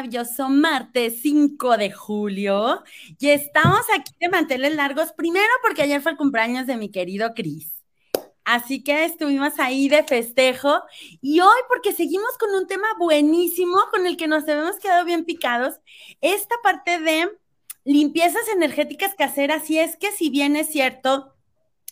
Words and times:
maravilloso 0.00 0.48
martes 0.48 1.20
5 1.20 1.76
de 1.76 1.92
julio 1.92 2.82
y 3.18 3.28
estamos 3.28 3.82
aquí 3.94 4.12
de 4.18 4.30
manteles 4.30 4.74
largos, 4.74 5.12
primero 5.12 5.52
porque 5.62 5.82
ayer 5.82 6.00
fue 6.00 6.12
el 6.12 6.16
cumpleaños 6.16 6.66
de 6.66 6.78
mi 6.78 6.90
querido 6.90 7.34
Cris. 7.34 7.70
Así 8.42 8.82
que 8.82 9.04
estuvimos 9.04 9.58
ahí 9.58 9.90
de 9.90 10.02
festejo 10.02 10.80
y 11.20 11.40
hoy 11.40 11.58
porque 11.68 11.92
seguimos 11.92 12.30
con 12.38 12.48
un 12.54 12.66
tema 12.66 12.86
buenísimo 12.98 13.76
con 13.90 14.06
el 14.06 14.16
que 14.16 14.26
nos 14.26 14.48
hemos 14.48 14.78
quedado 14.78 15.04
bien 15.04 15.26
picados, 15.26 15.74
esta 16.22 16.54
parte 16.62 16.98
de 16.98 17.28
limpiezas 17.84 18.48
energéticas 18.54 19.14
caseras 19.14 19.68
y 19.68 19.80
es 19.80 19.98
que 19.98 20.12
si 20.12 20.30
bien 20.30 20.56
es 20.56 20.68
cierto, 20.68 21.34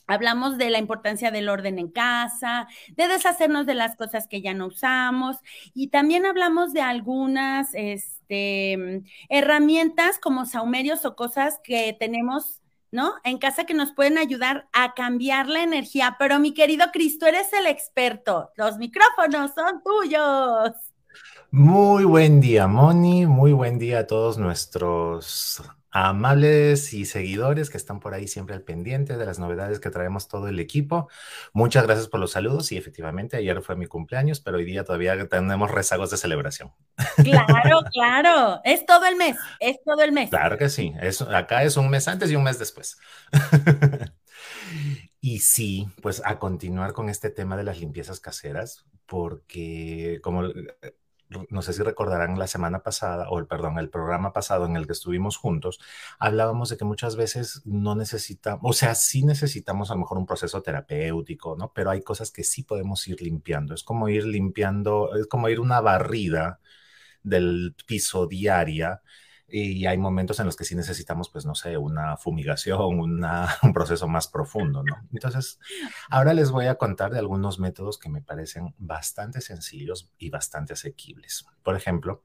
Hablamos 0.09 0.59
de 0.59 0.71
la 0.71 0.79
importancia 0.79 1.30
del 1.30 1.48
orden 1.48 1.79
en 1.79 1.89
casa, 1.89 2.67
de 2.97 3.09
deshacernos 3.09 3.67
de 3.67 3.75
las 3.75 3.95
cosas 3.95 4.27
que 4.27 4.41
ya 4.41 4.55
no 4.55 4.67
usamos 4.67 5.37
y 5.75 5.89
también 5.89 6.27
hablamos 6.27 6.73
de 6.73 6.81
algunas 6.81 7.69
este, 7.75 9.03
herramientas 9.29 10.19
como 10.19 10.47
saumerios 10.47 11.05
o 11.05 11.14
cosas 11.14 11.61
que 11.62 11.95
tenemos, 11.98 12.62
¿no? 12.91 13.12
En 13.23 13.39
casa 13.39 13.64
que 13.64 13.75
nos 13.75 13.92
pueden 13.92 14.19
ayudar 14.19 14.69
a 14.73 14.95
cambiar 14.95 15.47
la 15.47 15.62
energía. 15.62 16.17
Pero 16.19 16.39
mi 16.39 16.55
querido 16.55 16.86
Cristo, 16.92 17.27
eres 17.27 17.53
el 17.53 17.67
experto. 17.67 18.51
Los 18.56 18.79
micrófonos 18.79 19.53
son 19.55 19.83
tuyos. 19.83 20.73
Muy 21.51 22.05
buen 22.05 22.41
día, 22.41 22.67
Moni. 22.67 23.27
Muy 23.27 23.53
buen 23.53 23.79
día 23.79 24.01
a 24.01 24.06
todos 24.06 24.39
nuestros 24.39 25.62
amables 25.91 26.92
y 26.92 27.05
seguidores 27.05 27.70
que 27.70 27.77
están 27.77 28.00
por 28.00 28.14
ahí 28.14 28.28
siempre 28.28 28.55
al 28.55 28.62
pendiente 28.62 29.17
de 29.17 29.25
las 29.25 29.39
novedades 29.39 29.81
que 29.81 29.91
traemos 29.91 30.28
todo 30.28 30.48
el 30.48 30.61
equipo. 30.61 31.08
Muchas 31.53 31.84
gracias 31.84 32.08
por 32.08 32.20
los 32.20 32.33
saludos 32.33 32.70
y 32.72 32.77
efectivamente 32.77 33.36
ayer 33.36 33.62
fue 33.62 33.77
mi 33.77 33.86
cumpleaños, 33.86 34.41
pero 34.41 34.58
hoy 34.58 34.64
día 34.64 34.84
todavía 34.84 35.28
tenemos 35.28 35.70
rezagos 35.70 36.11
de 36.11 36.17
celebración. 36.17 36.72
Claro, 37.17 37.80
claro, 37.92 38.61
es 38.64 38.84
todo 38.84 39.06
el 39.06 39.17
mes, 39.17 39.36
es 39.61 39.78
todo 39.84 40.03
el 40.03 40.12
mes. 40.12 40.30
Claro 40.30 40.58
que 40.58 40.69
sí, 40.69 40.95
es, 41.00 41.22
acá 41.22 41.62
es 41.62 41.77
un 41.77 41.89
mes 41.89 42.06
antes 42.08 42.30
y 42.30 42.36
un 42.36 42.42
mes 42.45 42.58
después. 42.58 42.98
y 45.20 45.39
sí, 45.41 45.89
pues 46.02 46.23
a 46.25 46.39
continuar 46.39 46.92
con 46.92 47.08
este 47.08 47.30
tema 47.30 47.56
de 47.56 47.64
las 47.64 47.80
limpiezas 47.80 48.20
caseras, 48.20 48.84
porque 49.06 50.20
como 50.23 50.42
no 51.51 51.62
sé 51.62 51.73
si 51.73 51.83
recordarán 51.83 52.39
la 52.39 52.47
semana 52.47 52.83
pasada, 52.83 53.29
o 53.31 53.39
el 53.39 53.47
perdón, 53.47 53.79
el 53.79 53.91
programa 53.91 54.33
pasado 54.33 54.67
en 54.67 54.77
el 54.77 54.87
que 54.87 54.93
estuvimos 54.93 55.37
juntos, 55.37 55.79
hablábamos 56.19 56.69
de 56.70 56.77
que 56.77 56.85
muchas 56.85 57.17
veces 57.17 57.62
no 57.65 57.95
necesitamos, 57.95 58.62
o 58.65 58.73
sea, 58.73 58.95
sí 58.95 59.25
necesitamos 59.25 59.91
a 59.91 59.95
lo 59.95 60.01
mejor 60.01 60.19
un 60.19 60.27
proceso 60.27 60.62
terapéutico, 60.62 61.57
¿no? 61.57 61.73
Pero 61.75 61.91
hay 61.91 62.03
cosas 62.03 62.31
que 62.31 62.45
sí 62.45 62.62
podemos 62.62 63.07
ir 63.09 63.20
limpiando. 63.23 63.75
Es 63.75 63.83
como 63.83 64.09
ir 64.09 64.25
limpiando, 64.27 65.15
es 65.17 65.27
como 65.27 65.48
ir 65.48 65.61
una 65.61 65.81
barrida 65.81 66.61
del 67.23 67.75
piso 67.86 68.27
diaria 68.27 69.02
y 69.51 69.86
hay 69.86 69.97
momentos 69.97 70.39
en 70.41 70.47
los 70.47 70.57
que 70.57 70.64
sí 70.64 70.75
necesitamos, 70.75 71.31
pues, 71.31 71.47
no 71.47 71.55
sé, 71.55 71.77
una 71.77 72.17
fumigación, 72.17 73.01
un 73.63 73.73
proceso 73.73 74.09
más 74.09 74.29
profundo, 74.29 74.83
¿no? 74.83 74.97
Entonces, 75.13 75.59
ahora 76.11 76.35
les 76.35 76.51
voy 76.51 76.67
a 76.67 76.77
contar 76.77 77.13
de 77.13 77.19
algunos 77.19 77.58
métodos 77.58 77.98
que 77.98 78.11
me 78.11 78.20
parecen 78.20 78.75
bastante 78.79 79.41
sencillos 79.41 80.11
y 80.19 80.31
bastante 80.31 80.75
asequibles. 80.75 81.47
Por 81.63 81.77
ejemplo, 81.77 82.23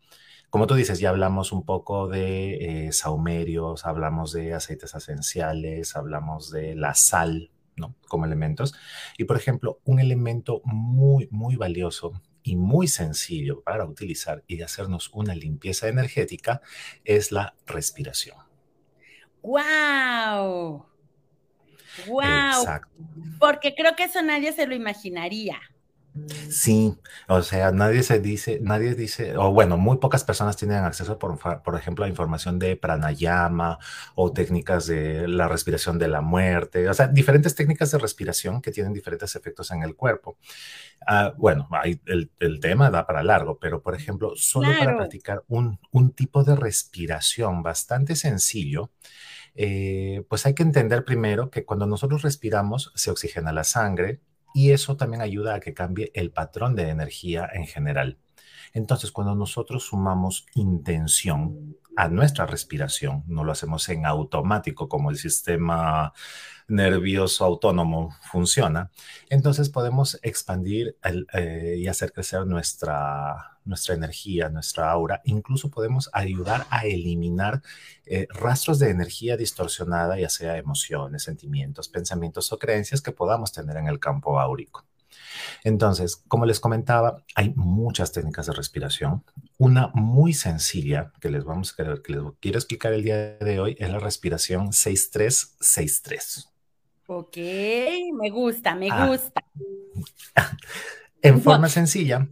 como 0.50 0.68
tú 0.68 0.76
dices, 0.76 1.00
ya 1.00 1.10
hablamos 1.10 1.52
un 1.52 1.66
poco 1.66 2.08
de 2.08 2.88
eh, 2.88 2.92
saumerios, 2.92 3.86
hablamos 3.86 4.34
de 4.34 4.54
aceites 4.54 4.94
esenciales, 4.94 5.96
hablamos 5.96 6.52
de 6.52 6.76
la 6.76 6.94
sal, 6.94 7.52
¿no? 7.76 7.96
Como 8.08 8.26
elementos. 8.26 8.76
Y, 9.18 9.24
por 9.24 9.38
ejemplo, 9.38 9.80
un 9.86 10.00
elemento 10.00 10.62
muy, 10.66 11.28
muy 11.32 11.56
valioso 11.56 12.22
y 12.44 12.56
muy 12.56 12.88
sencillo 12.88 13.62
para 13.64 13.86
utilizar 13.86 14.44
y 14.48 14.62
hacernos 14.62 15.10
una 15.14 15.34
limpieza 15.34 15.88
energética 15.88 16.62
es 17.04 17.32
la 17.32 17.56
respiración. 17.66 18.38
¡Wow! 19.42 20.86
¡Wow! 22.08 22.22
Exacto. 22.22 22.90
Porque 23.40 23.76
creo 23.76 23.96
que 23.96 24.04
eso 24.06 24.22
nadie 24.22 24.54
se 24.54 24.68
lo 24.68 24.76
imaginaría. 24.76 25.60
Sí, 26.50 26.96
o 27.28 27.42
sea, 27.42 27.72
nadie 27.72 28.04
se 28.04 28.20
dice, 28.20 28.60
nadie 28.62 28.94
dice, 28.94 29.36
o 29.36 29.52
bueno, 29.52 29.78
muy 29.78 29.98
pocas 29.98 30.24
personas 30.24 30.56
tienen 30.56 30.84
acceso, 30.84 31.18
por, 31.18 31.40
por, 31.64 31.76
ejemplo, 31.76 32.06
a 32.06 32.08
información 32.08 32.60
de 32.60 32.76
pranayama 32.76 33.80
o 34.14 34.32
técnicas 34.32 34.86
de 34.86 35.28
la 35.28 35.48
respiración 35.48 35.98
de 35.98 36.08
la 36.08 36.22
muerte, 36.22 36.88
o 36.88 36.94
sea, 36.94 37.08
diferentes 37.08 37.56
técnicas 37.56 37.90
de 37.90 37.98
respiración 37.98 38.62
que 38.62 38.72
tienen 38.72 38.94
diferentes 38.94 39.36
efectos 39.36 39.72
en 39.72 39.82
el 39.82 39.96
cuerpo. 39.96 40.38
Ah, 41.08 41.34
bueno, 41.38 41.68
el, 42.06 42.32
el, 42.40 42.60
tema 42.60 42.90
da 42.90 43.06
para 43.06 43.24
largo, 43.24 43.60
pero 43.60 43.82
por 43.82 43.96
ejemplo, 43.96 44.34
solo 44.36 44.70
para 44.78 44.96
practicar 44.96 45.44
un, 45.48 45.80
un, 45.92 46.12
tipo 46.12 46.44
de 46.44 46.56
respiración 46.56 47.64
bastante 47.64 48.16
sencillo, 48.16 48.92
eh, 49.56 50.26
pues 50.30 50.46
hay 50.46 50.54
que 50.56 50.64
entender 50.64 51.06
primero 51.06 51.50
que 51.50 51.66
cuando 51.66 51.86
nosotros 51.86 52.22
respiramos 52.22 52.92
se 52.96 53.12
oxigena 53.12 53.52
la 53.52 53.64
sangre, 53.64 54.22
y 54.54 54.72
eso 54.72 54.98
también 54.98 55.22
ayuda 55.22 55.56
a 55.56 55.60
que 55.60 55.74
cambie 55.74 56.12
el 56.14 56.32
patrón 56.32 56.76
de 56.76 56.90
energía 56.90 57.50
en 57.54 57.66
general. 57.66 58.20
Entonces, 58.74 59.12
cuando 59.12 59.36
nosotros 59.36 59.84
sumamos 59.84 60.46
intención 60.56 61.78
a 61.96 62.08
nuestra 62.08 62.46
respiración, 62.46 63.24
no 63.28 63.44
lo 63.44 63.52
hacemos 63.52 63.88
en 63.90 64.06
automático 64.06 64.90
como 64.90 65.10
el 65.10 65.18
sistema 65.18 66.14
nervioso 66.68 67.46
autónomo 67.46 68.16
funciona, 68.32 68.90
entonces 69.30 69.70
podemos 69.70 70.20
expandir 70.24 70.98
eh, 71.34 71.76
y 71.78 71.88
hacer 71.88 72.14
crecer 72.14 72.46
nuestra, 72.46 73.60
nuestra 73.66 73.96
energía, 73.96 74.50
nuestra 74.50 74.92
aura. 74.92 75.22
Incluso 75.26 75.70
podemos 75.70 76.10
ayudar 76.14 76.66
a 76.70 76.86
eliminar 76.86 77.62
eh, 78.06 78.28
rastros 78.30 78.80
de 78.80 78.90
energía 78.90 79.38
distorsionada, 79.38 80.18
ya 80.18 80.30
sea 80.30 80.58
emociones, 80.58 81.24
sentimientos, 81.24 81.90
pensamientos 81.90 82.52
o 82.52 82.60
creencias 82.60 83.02
que 83.02 83.12
podamos 83.12 83.52
tener 83.52 83.78
en 83.78 83.88
el 83.88 84.00
campo 84.00 84.40
áurico. 84.40 84.86
Entonces, 85.64 86.18
como 86.28 86.46
les 86.46 86.60
comentaba, 86.60 87.24
hay 87.36 87.54
muchas 87.56 88.12
técnicas 88.12 88.48
de 88.48 88.54
respiración. 88.54 89.24
Una 89.58 89.92
muy 89.94 90.34
sencilla 90.34 91.14
que 91.22 91.30
les 91.30 91.46
vamos 91.46 91.74
a 91.74 91.76
que 91.78 91.84
les 91.84 92.02
quiero 92.40 92.58
explicar 92.58 92.92
el 92.94 93.04
día 93.04 93.38
de 93.38 93.60
hoy 93.60 93.76
es 93.80 93.90
la 93.90 94.00
respiración 94.00 94.74
6363. 94.74 96.50
Ok, 97.08 97.38
me 98.20 98.30
gusta, 98.30 98.76
me 98.76 98.90
ah. 98.92 99.08
gusta. 99.08 99.44
En 101.22 101.42
forma 101.42 101.70
sencilla. 101.70 102.28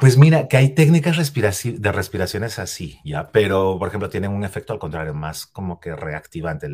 Pues 0.00 0.16
mira, 0.16 0.48
que 0.48 0.56
hay 0.56 0.74
técnicas 0.74 1.16
de 1.16 1.92
respiraciones 1.92 2.58
así, 2.58 3.00
¿ya? 3.04 3.28
Pero, 3.32 3.78
por 3.78 3.88
ejemplo, 3.88 4.08
tienen 4.08 4.30
un 4.30 4.44
efecto 4.44 4.72
al 4.72 4.78
contrario, 4.78 5.14
más 5.14 5.46
como 5.46 5.80
que 5.80 5.94
reactivante. 5.96 6.68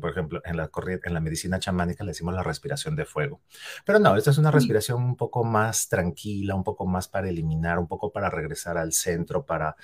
por 0.00 0.10
ejemplo, 0.10 0.40
en 0.44 0.56
la, 0.56 0.70
en 1.04 1.14
la 1.14 1.20
medicina 1.20 1.58
chamánica 1.58 2.04
le 2.04 2.10
decimos 2.10 2.34
la 2.34 2.42
respiración 2.42 2.96
de 2.96 3.04
fuego. 3.04 3.40
Pero 3.84 3.98
no, 3.98 4.16
esta 4.16 4.30
es 4.30 4.38
una 4.38 4.50
respiración 4.50 5.02
un 5.02 5.16
poco 5.16 5.44
más 5.44 5.88
tranquila, 5.88 6.54
un 6.54 6.64
poco 6.64 6.86
más 6.86 7.08
para 7.08 7.28
eliminar, 7.28 7.78
un 7.78 7.88
poco 7.88 8.12
para 8.12 8.30
regresar 8.30 8.78
al 8.78 8.92
centro, 8.92 9.46
para 9.46 9.76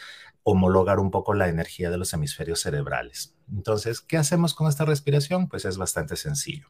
homologar 0.44 0.98
un 0.98 1.10
poco 1.10 1.34
la 1.34 1.48
energía 1.48 1.90
de 1.90 1.98
los 1.98 2.12
hemisferios 2.12 2.60
cerebrales. 2.60 3.36
Entonces, 3.50 4.00
¿qué 4.00 4.16
hacemos 4.16 4.54
con 4.54 4.68
esta 4.68 4.84
respiración? 4.84 5.48
Pues 5.48 5.64
es 5.64 5.76
bastante 5.76 6.16
sencillo. 6.16 6.68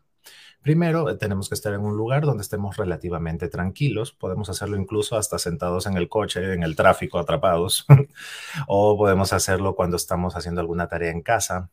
Primero, 0.62 1.10
eh, 1.10 1.16
tenemos 1.16 1.48
que 1.48 1.54
estar 1.54 1.74
en 1.74 1.80
un 1.80 1.96
lugar 1.96 2.22
donde 2.22 2.42
estemos 2.42 2.76
relativamente 2.76 3.48
tranquilos. 3.48 4.12
Podemos 4.12 4.48
hacerlo 4.48 4.76
incluso 4.76 5.16
hasta 5.16 5.38
sentados 5.38 5.86
en 5.86 5.96
el 5.96 6.08
coche, 6.08 6.54
en 6.54 6.62
el 6.62 6.76
tráfico, 6.76 7.18
atrapados. 7.18 7.84
o 8.68 8.96
podemos 8.96 9.32
hacerlo 9.32 9.74
cuando 9.74 9.96
estamos 9.96 10.36
haciendo 10.36 10.60
alguna 10.60 10.88
tarea 10.88 11.10
en 11.10 11.22
casa. 11.22 11.70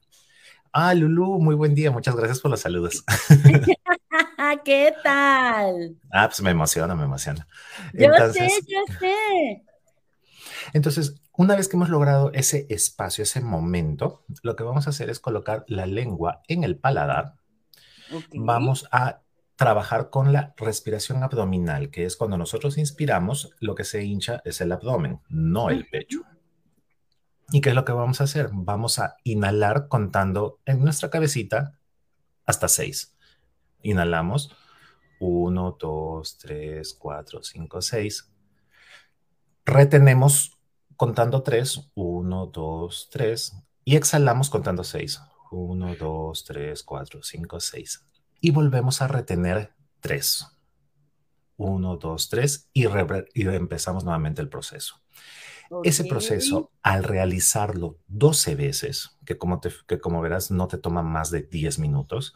Ah, 0.72 0.94
Lulu, 0.94 1.40
muy 1.40 1.56
buen 1.56 1.76
día. 1.76 1.92
Muchas 1.92 2.16
gracias 2.16 2.40
por 2.40 2.52
los 2.52 2.62
saludos. 2.62 3.04
¿Qué 4.66 4.94
tal? 5.04 5.98
Ah, 6.12 6.28
pues 6.28 6.42
me 6.42 6.52
emociona, 6.52 6.96
me 6.96 7.04
emociona. 7.04 7.48
Yo 7.94 8.10
sé, 8.34 8.50
yo 8.68 8.80
sé. 9.00 9.64
Entonces, 10.74 11.16
una 11.38 11.56
vez 11.56 11.68
que 11.68 11.78
hemos 11.78 11.90
logrado 11.90 12.32
ese 12.34 12.66
espacio, 12.70 13.24
ese 13.24 13.42
momento, 13.42 14.24
lo 14.44 14.56
que 14.56 14.64
vamos 14.64 14.88
a 14.88 14.90
hacer 14.90 15.10
es 15.10 15.20
colocar 15.20 15.64
la 15.68 15.86
lengua 15.86 16.42
en 16.48 16.64
el 16.64 16.78
paladar. 16.78 17.39
Vamos 18.34 18.88
a 18.92 19.22
trabajar 19.56 20.10
con 20.10 20.32
la 20.32 20.54
respiración 20.58 21.22
abdominal, 21.24 21.92
que 21.92 22.06
es 22.06 22.16
cuando 22.16 22.38
nosotros 22.38 22.78
inspiramos, 22.78 23.54
lo 23.60 23.76
que 23.76 23.84
se 23.84 24.04
hincha 24.04 24.42
es 24.46 24.62
el 24.62 24.72
abdomen, 24.72 25.20
no 25.28 25.70
el 25.70 25.86
pecho. 25.88 26.22
¿Y 27.52 27.62
qué 27.62 27.70
es 27.70 27.76
lo 27.76 27.84
que 27.84 27.92
vamos 27.92 28.22
a 28.22 28.26
hacer? 28.26 28.50
Vamos 28.54 29.00
a 29.00 29.18
inhalar 29.24 29.88
contando 29.88 30.60
en 30.66 30.82
nuestra 30.82 31.10
cabecita 31.10 31.78
hasta 32.46 32.68
seis. 32.68 33.18
Inhalamos. 33.82 34.56
Uno, 35.20 35.76
dos, 35.80 36.38
tres, 36.38 36.94
cuatro, 36.94 37.44
cinco, 37.44 37.82
seis. 37.82 38.32
Retenemos 39.66 40.58
contando 40.96 41.44
tres. 41.44 41.92
Uno, 41.96 42.46
dos, 42.46 43.10
tres. 43.12 43.54
Y 43.84 43.96
exhalamos 43.96 44.50
contando 44.50 44.84
seis. 44.84 45.20
Uno, 45.52 45.96
dos, 45.96 46.44
tres, 46.44 46.84
cuatro, 46.84 47.22
cinco, 47.24 47.60
seis. 47.60 48.06
Y 48.40 48.52
volvemos 48.52 49.02
a 49.02 49.08
retener 49.08 49.74
tres. 50.00 50.48
Uno, 51.58 51.98
dos, 51.98 52.30
tres. 52.30 52.70
Y, 52.74 52.86
y 53.34 53.48
empezamos 53.48 54.04
nuevamente 54.04 54.42
el 54.42 54.50
proceso. 54.50 55.02
Ese 55.84 56.06
proceso, 56.06 56.72
al 56.82 57.04
realizarlo 57.04 58.00
12 58.08 58.56
veces, 58.56 59.18
que 59.26 59.38
como, 59.38 59.62
que 59.62 60.00
como 60.00 60.20
verás 60.20 60.50
no 60.50 60.68
te 60.68 60.80
toma 60.80 61.04
más 61.04 61.30
de 61.30 61.44
10 61.44 61.78
minutos, 61.78 62.34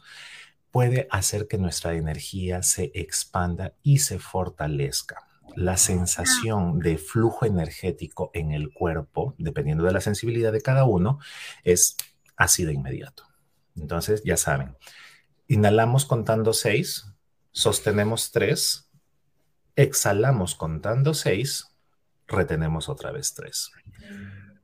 puede 0.70 1.08
hacer 1.10 1.48
que 1.48 1.58
nuestra 1.58 1.94
energía 1.94 2.62
se 2.62 2.92
expanda 2.94 3.74
y 3.82 3.98
se 3.98 4.18
fortalezca. 4.18 5.26
La 5.56 5.76
sensación 5.76 6.78
de 6.78 6.96
flujo 6.98 7.44
energético 7.44 8.30
en 8.34 8.52
el 8.52 8.72
cuerpo, 8.72 9.34
dependiendo 9.38 9.84
de 9.84 9.92
la 9.92 10.00
sensibilidad 10.00 10.52
de 10.52 10.62
cada 10.62 10.84
uno, 10.84 11.18
es 11.64 11.96
así 12.36 12.64
de 12.64 12.72
inmediato. 12.72 13.24
Entonces, 13.76 14.22
ya 14.24 14.36
saben, 14.36 14.76
inhalamos 15.48 16.04
contando 16.04 16.52
6, 16.52 17.06
sostenemos 17.52 18.30
3, 18.32 18.90
exhalamos 19.76 20.54
contando 20.54 21.14
6 21.14 21.74
retenemos 22.26 22.88
otra 22.88 23.12
vez 23.12 23.34
tres. 23.34 23.70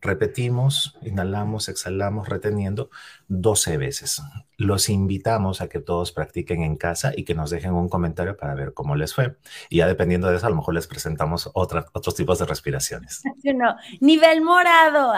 Repetimos, 0.03 0.99
inhalamos, 1.03 1.69
exhalamos, 1.69 2.29
reteniendo 2.29 2.91
12 3.29 3.77
veces. 3.77 4.23
Los 4.57 4.89
invitamos 4.89 5.61
a 5.61 5.69
que 5.69 5.79
todos 5.79 6.13
practiquen 6.13 6.63
en 6.63 6.77
casa 6.77 7.13
y 7.15 7.25
que 7.25 7.35
nos 7.35 7.51
dejen 7.51 7.75
un 7.75 7.91
comentario 7.91 8.35
para 8.37 8.55
ver 8.55 8.73
cómo 8.73 8.97
les 8.97 9.15
fue. 9.15 9.37
Y 9.69 9.79
ya 9.79 9.87
dependiendo 9.87 10.31
de 10.31 10.39
eso, 10.39 10.47
a 10.47 10.51
lo 10.51 10.57
mejor 10.57 10.75
les 10.75 10.87
presentamos 10.87 11.51
otros 11.53 12.15
tipos 12.15 12.39
de 12.39 12.47
respiraciones. 12.47 13.23
No, 13.61 13.75
nivel 14.01 14.43
morado. 14.43 15.13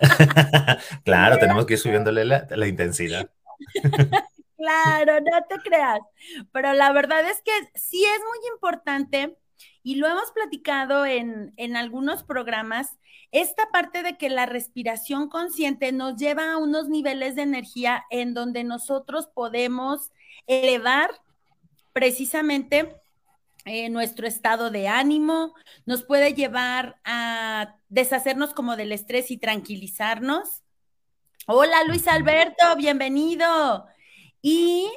claro, 1.04 1.38
tenemos 1.38 1.66
que 1.66 1.74
ir 1.74 1.78
subiéndole 1.78 2.24
la, 2.24 2.46
la 2.48 2.66
intensidad. 2.66 3.28
claro, 4.56 5.20
no 5.20 5.42
te 5.48 5.56
creas. 5.68 6.00
Pero 6.52 6.72
la 6.72 6.92
verdad 6.92 7.28
es 7.28 7.42
que 7.44 7.52
sí 7.74 8.02
es 8.04 8.20
muy 8.20 8.54
importante 8.54 9.36
y 9.82 9.96
lo 9.96 10.06
hemos 10.06 10.30
platicado 10.32 11.04
en, 11.06 11.76
algunos 11.76 12.22
programas, 12.22 12.98
esta 13.32 13.70
parte 13.70 14.02
de 14.02 14.16
que 14.16 14.28
la 14.28 14.46
respiración 14.46 15.28
consciente 15.28 15.90
nos 15.92 16.16
lleva 16.16 16.52
a 16.52 16.58
unos 16.58 16.88
niveles 16.88 17.34
de 17.34 17.42
energía 17.42 18.04
en 18.10 18.34
donde 18.34 18.62
nosotros 18.62 19.26
podemos 19.26 20.10
elevar 20.46 21.10
precisamente 21.92 22.96
eh, 23.64 23.88
nuestro 23.90 24.26
estado 24.26 24.70
de 24.70 24.88
ánimo, 24.88 25.54
nos 25.86 26.02
puede 26.02 26.34
llevar 26.34 27.00
a 27.04 27.76
deshacernos 27.88 28.54
como 28.54 28.76
del 28.76 28.92
estrés 28.92 29.30
y 29.30 29.38
tranquilizarnos. 29.38 30.62
Hola 31.46 31.84
Luis 31.84 32.06
Alberto, 32.08 32.76
bienvenido. 32.76 33.86
Y 34.40 34.88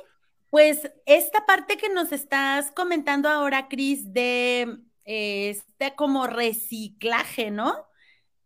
pues 0.56 0.90
esta 1.06 1.46
parte 1.46 1.76
que 1.76 1.90
nos 1.90 2.14
estás 2.14 2.72
comentando 2.72 3.28
ahora, 3.28 3.68
Cris, 3.68 4.14
de 4.14 4.78
este 5.04 5.96
como 5.96 6.28
reciclaje, 6.28 7.52
¿no? 7.52 7.76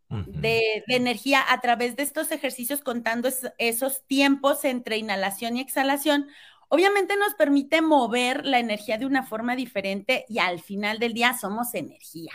de, 0.09 0.83
energía 0.87 1.45
a 1.47 1.61
través 1.61 1.95
de 1.95 2.01
estos 2.01 2.31
ejercicios 2.31 2.81
contando 2.81 3.29
esos 3.59 4.07
tiempos 4.07 4.65
entre 4.65 4.97
inhalación 4.97 5.55
y 5.55 5.61
exhalación, 5.61 6.29
obviamente 6.67 7.15
nos 7.15 7.35
permite 7.35 7.83
mover 7.83 8.43
la 8.43 8.57
energía 8.57 8.97
de 8.97 9.05
una 9.05 9.21
forma 9.21 9.55
diferente 9.55 10.25
y 10.27 10.39
al 10.39 10.61
final 10.61 10.97
del 10.97 11.13
día 11.13 11.37
somos 11.37 11.75
energía. 11.75 12.33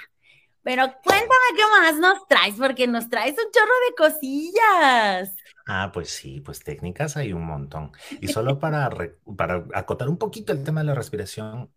Pero 0.65 0.87
cuéntame 1.05 1.49
qué 1.55 1.63
más 1.81 1.99
nos 1.99 2.27
traes, 2.27 2.55
porque 2.57 2.87
nos 2.87 3.09
traes 3.11 3.33
un 3.33 3.51
chorro 3.53 3.75
de 3.89 3.95
cosillas. 3.97 5.37
Ah, 5.67 5.91
pues 5.93 6.11
sí, 6.11 6.41
pues 6.41 6.65
técnicas 6.65 7.17
hay 7.17 7.35
un 7.35 7.45
montón. 7.45 7.93
Y 8.21 8.29
solo 8.29 8.59
para, 8.61 8.91
para 9.37 9.67
acotar 9.75 10.09
un 10.09 10.17
poquito 10.17 10.53
el 10.53 10.65
tema 10.65 10.81
de 10.81 10.87
la 10.87 10.95
respiración, 10.95 11.71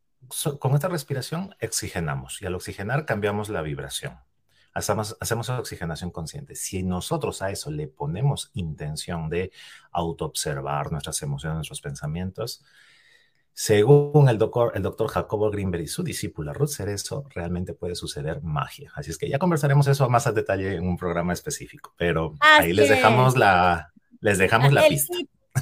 con 0.60 0.74
esta 0.74 0.88
respiración 0.88 1.56
oxigenamos 1.62 2.42
y 2.42 2.46
al 2.46 2.56
oxigenar 2.56 3.06
cambiamos 3.06 3.50
la 3.50 3.62
vibración. 3.62 4.18
Hacemos, 4.74 5.18
hacemos 5.20 5.50
oxigenación 5.50 6.12
consciente. 6.12 6.56
Si 6.56 6.84
nosotros 6.84 7.42
a 7.42 7.50
eso 7.50 7.72
le 7.72 7.88
ponemos 7.88 8.52
intención 8.54 9.28
de 9.30 9.52
autoobservar 9.92 10.92
nuestras 10.92 11.22
emociones, 11.24 11.56
nuestros 11.56 11.82
pensamientos, 11.82 12.64
según 13.60 14.30
el 14.30 14.38
doctor, 14.38 14.74
el 14.76 14.84
doctor 14.84 15.08
Jacobo 15.08 15.50
Greenberg 15.50 15.82
y 15.82 15.88
su 15.88 16.04
discípula 16.04 16.54
Ruth 16.54 16.70
Cerezo, 16.70 17.26
realmente 17.34 17.74
puede 17.74 17.96
suceder 17.96 18.44
magia. 18.44 18.92
Así 18.94 19.10
es 19.10 19.18
que 19.18 19.28
ya 19.28 19.40
conversaremos 19.40 19.88
eso 19.88 20.08
más 20.10 20.28
a 20.28 20.32
detalle 20.32 20.76
en 20.76 20.88
un 20.88 20.96
programa 20.96 21.34
específico, 21.34 21.92
pero 21.98 22.36
ahí 22.40 22.72
les 22.72 22.88
dejamos 22.88 23.36
la, 23.36 23.92
les 24.22 24.38
dejamos 24.38 24.72
la 24.72 24.88
pista. 24.88 25.18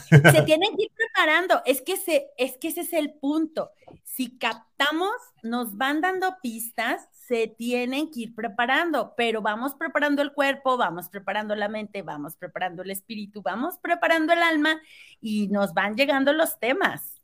Se 0.09 0.41
tienen 0.41 0.75
que 0.75 0.83
ir 0.83 0.91
preparando. 0.93 1.61
Es 1.65 1.81
que, 1.81 1.95
se, 1.95 2.27
es 2.37 2.57
que 2.57 2.67
ese 2.67 2.81
es 2.81 2.91
el 2.91 3.13
punto. 3.13 3.71
Si 4.03 4.37
captamos, 4.37 5.15
nos 5.41 5.77
van 5.77 6.01
dando 6.01 6.35
pistas, 6.43 7.07
se 7.13 7.47
tienen 7.47 8.11
que 8.11 8.23
ir 8.23 8.35
preparando, 8.35 9.13
pero 9.15 9.41
vamos 9.41 9.73
preparando 9.73 10.21
el 10.21 10.33
cuerpo, 10.33 10.75
vamos 10.75 11.07
preparando 11.07 11.55
la 11.55 11.69
mente, 11.69 12.01
vamos 12.01 12.35
preparando 12.35 12.83
el 12.83 12.91
espíritu, 12.91 13.41
vamos 13.41 13.77
preparando 13.77 14.33
el 14.33 14.43
alma 14.43 14.81
y 15.21 15.47
nos 15.47 15.73
van 15.73 15.95
llegando 15.95 16.33
los 16.33 16.59
temas. 16.59 17.14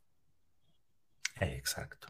Exacto. 1.40 2.08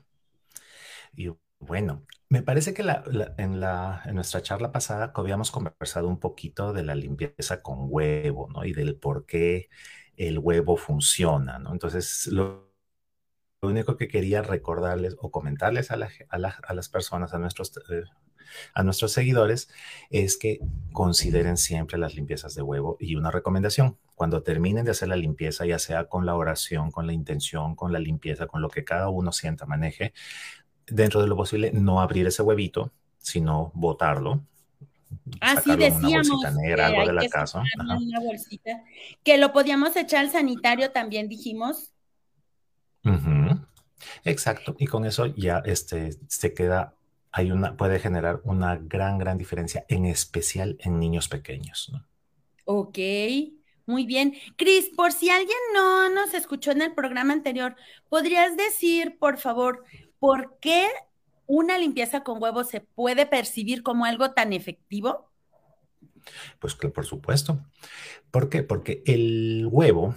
Y 1.14 1.30
bueno, 1.58 2.04
me 2.28 2.42
parece 2.42 2.74
que 2.74 2.82
en, 2.82 3.60
la, 3.60 4.02
en 4.06 4.14
nuestra 4.14 4.42
charla 4.42 4.72
pasada 4.72 5.12
habíamos 5.14 5.50
conversado 5.50 6.08
un 6.08 6.19
poquito 6.19 6.72
de 6.72 6.82
la 6.82 6.94
limpieza 6.94 7.62
con 7.62 7.86
huevo, 7.88 8.48
¿no? 8.48 8.64
Y 8.64 8.72
del 8.72 8.96
por 8.96 9.26
qué 9.26 9.69
el 10.16 10.38
huevo 10.38 10.76
funciona, 10.76 11.58
¿no? 11.58 11.72
Entonces, 11.72 12.26
lo, 12.29 12.72
único 13.62 13.96
que 13.96 14.08
quería 14.08 14.43
recordarles 14.43 15.17
o 15.19 15.31
comentarles 15.31 15.93
a, 15.93 15.96
las 15.96 16.88
personas, 16.88 17.32
a 17.32 17.38
nuestros, 17.38 17.72
eh, 17.91 18.02
a 18.75 18.82
nuestros 18.82 19.13
seguidores, 19.13 19.69
es 20.11 20.37
que 20.37 20.61
consideren 20.93 21.56
siempre 21.56 21.99
las 21.99 22.15
limpiezas 22.15 22.55
de 22.55 22.63
huevo 22.63 22.96
y 23.01 23.17
una 23.17 23.31
recomendación, 23.31 23.96
cuando 24.15 24.43
terminen 24.43 24.84
de 24.84 24.93
hacer 24.93 25.08
la 25.08 25.17
limpieza, 25.17 25.67
ya 25.67 25.79
sea 25.79 26.05
con 26.05 26.27
la 26.27 26.34
oración, 26.34 26.91
con 26.91 27.06
la 27.06 27.13
intención, 27.13 27.75
con 27.75 27.93
la 27.93 27.99
limpieza, 27.99 28.46
con 28.46 28.63
lo 28.63 28.69
que 28.69 28.84
cada 28.84 29.08
uno 29.08 29.32
sienta, 29.32 29.67
maneje, 29.67 30.13
dentro 30.87 31.20
de 31.20 31.27
lo 31.27 31.37
posible, 31.37 31.72
no 31.72 32.01
abrir 32.01 32.27
ese 32.27 32.43
huevito, 32.43 32.93
sino 33.19 33.70
botarlo. 33.75 34.43
Así 35.41 35.77
decíamos. 35.77 36.29
Una 36.29 36.37
bolsita 36.37 36.51
negra, 36.53 36.87
algo 36.87 37.06
de 37.06 37.13
la 37.13 37.29
casa. 37.29 37.63
Una 37.79 38.20
bolsita, 38.20 38.82
que 39.22 39.39
lo 39.39 39.53
podíamos 39.53 39.96
echar 39.96 40.20
al 40.25 40.31
sanitario, 40.31 40.91
también 40.91 41.29
dijimos. 41.29 41.91
Exacto. 44.25 44.75
Y 44.79 44.87
con 44.87 45.05
eso 45.05 45.27
ya 45.27 45.63
este, 45.65 46.17
se 46.29 46.55
queda, 46.55 46.94
hay 47.32 47.51
una, 47.51 47.77
puede 47.77 47.98
generar 47.98 48.41
una 48.44 48.77
gran, 48.77 49.19
gran 49.19 49.39
diferencia, 49.39 49.84
en 49.89 50.05
especial 50.05 50.77
en 50.81 50.98
niños 50.98 51.29
pequeños. 51.29 51.91
¿no? 51.93 52.05
Ok. 52.65 52.98
Muy 53.86 54.06
bien. 54.06 54.34
Cris, 54.56 54.91
por 54.96 55.12
si 55.12 55.31
alguien 55.31 55.58
no 55.74 56.08
nos 56.10 56.34
escuchó 56.34 56.70
en 56.70 56.82
el 56.82 56.94
programa 56.94 57.32
anterior, 57.32 57.74
¿podrías 58.08 58.56
decir, 58.56 59.19
por 59.19 59.39
favor, 59.39 59.84
por 60.20 60.58
qué 60.60 60.86
una 61.46 61.79
limpieza 61.79 62.22
con 62.22 62.41
huevos 62.41 62.69
se 62.69 62.81
puede 62.81 63.27
percibir 63.27 63.82
como 63.82 64.05
algo 64.05 64.32
tan 64.32 64.53
efectivo? 64.53 65.31
Pues 66.60 66.74
que 66.74 66.89
por 66.89 67.05
supuesto. 67.05 67.58
¿Por 68.31 68.48
qué? 68.48 68.62
Porque 68.62 69.03
el 69.06 69.67
huevo 69.70 70.15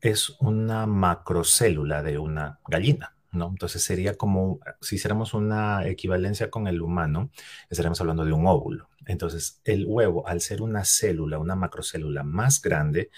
es 0.00 0.30
una 0.40 0.86
macrocélula 0.86 2.02
de 2.02 2.18
una 2.18 2.58
gallina. 2.66 3.13
¿No? 3.34 3.48
Entonces 3.48 3.82
sería 3.82 4.14
como, 4.14 4.60
si 4.80 4.96
hiciéramos 4.96 5.34
una 5.34 5.86
equivalencia 5.86 6.50
con 6.50 6.66
el 6.66 6.82
humano, 6.82 7.30
estaríamos 7.70 8.00
hablando 8.00 8.24
de 8.24 8.32
un 8.32 8.46
óvulo. 8.46 8.88
Entonces 9.06 9.60
el 9.64 9.86
huevo, 9.86 10.26
al 10.26 10.40
ser 10.40 10.62
una 10.62 10.84
célula, 10.84 11.38
una 11.38 11.56
macrocélula 11.56 12.22
más 12.22 12.62
grande, 12.62 13.10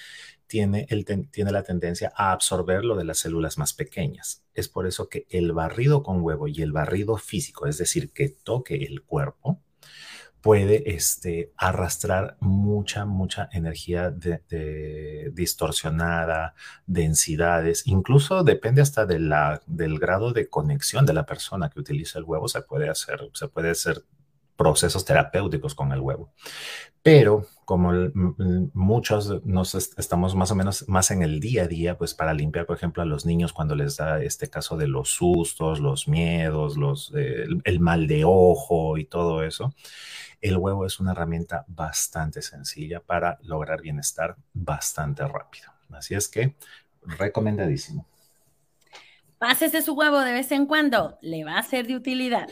tiene, 0.47 0.87
el 0.91 1.05
tiene 1.05 1.53
la 1.53 1.63
tendencia 1.63 2.13
a 2.17 2.33
absorber 2.33 2.85
lo 2.85 2.97
de 2.97 3.05
las 3.05 3.19
células 3.19 3.59
más 3.59 3.73
pequeñas. 3.73 4.45
Es 4.55 4.69
por 4.69 4.87
eso 4.87 5.09
que 5.09 5.27
el 5.29 5.53
barrido 5.53 6.03
con 6.03 6.21
huevo 6.23 6.49
y 6.49 6.63
el 6.63 6.73
barrido 6.73 7.17
físico, 7.17 7.67
es 7.67 7.79
decir, 7.79 8.13
que 8.13 8.29
toque 8.29 8.77
el 8.85 9.03
cuerpo, 9.03 9.61
puede 10.41 10.95
este, 10.95 11.53
arrastrar 11.57 12.37
mucha, 12.41 13.05
mucha 13.05 13.49
energía 13.53 14.15
distorsionada, 15.33 16.55
densidades, 16.87 17.87
incluso 17.87 18.45
depende 18.45 18.81
hasta 18.81 19.07
de 19.07 19.19
la, 19.19 19.61
del 19.67 19.99
grado 19.99 20.33
de 20.33 20.49
conexión 20.49 21.05
de 21.07 21.15
la 21.15 21.27
persona 21.27 21.69
que 21.69 21.81
utiliza 21.81 22.19
el 22.19 22.25
huevo, 22.25 22.49
se 22.49 22.63
puede 22.63 22.89
hacer, 22.89 23.31
se 23.33 23.49
puede 23.49 23.71
hacer 23.71 24.05
procesos 24.57 25.05
terapéuticos 25.05 25.75
con 25.75 25.93
el 25.93 26.01
huevo. 26.01 26.33
Pero 27.03 27.47
como 27.65 27.93
muchos 28.75 29.45
nos 29.45 29.75
estamos 29.75 30.35
más 30.35 30.51
o 30.51 30.55
menos 30.55 30.89
más 30.89 31.11
en 31.11 31.23
el 31.23 31.41
día 31.41 31.65
a 31.65 31.69
día, 31.69 31.99
pues 31.99 32.15
para 32.15 32.35
limpiar, 32.35 32.67
por 32.67 32.77
ejemplo, 32.77 33.03
a 33.03 33.07
los 33.07 33.27
niños 33.27 33.53
cuando 33.53 33.75
les 33.75 33.97
da 33.97 34.23
este 34.23 34.49
caso 34.49 34.77
de 34.77 34.89
los 34.89 35.11
sustos, 35.11 35.81
los 35.81 36.09
miedos, 36.09 36.77
los, 36.77 37.13
eh, 37.17 37.47
el 37.65 37.81
mal 37.81 38.07
de 38.07 38.25
ojo 38.25 38.99
y 38.99 39.05
todo 39.05 39.43
eso, 39.45 39.75
el 40.41 40.57
huevo 40.57 40.87
es 40.87 41.01
una 41.01 41.13
herramienta 41.13 41.65
bastante 41.69 42.43
sencilla 42.43 43.01
para 43.01 43.39
lograr 43.43 43.83
bienestar 43.83 44.37
bastante 44.53 45.27
rápido. 45.27 45.71
Así 45.91 46.15
es 46.15 46.29
que 46.29 46.57
recomendadísimo. 47.03 48.07
Pásese 49.39 49.83
su 49.83 49.93
huevo 49.93 50.21
de 50.21 50.33
vez 50.33 50.51
en 50.51 50.65
cuando, 50.65 51.19
le 51.21 51.45
va 51.45 51.59
a 51.59 51.63
ser 51.63 51.87
de 51.87 51.95
utilidad. 51.95 52.49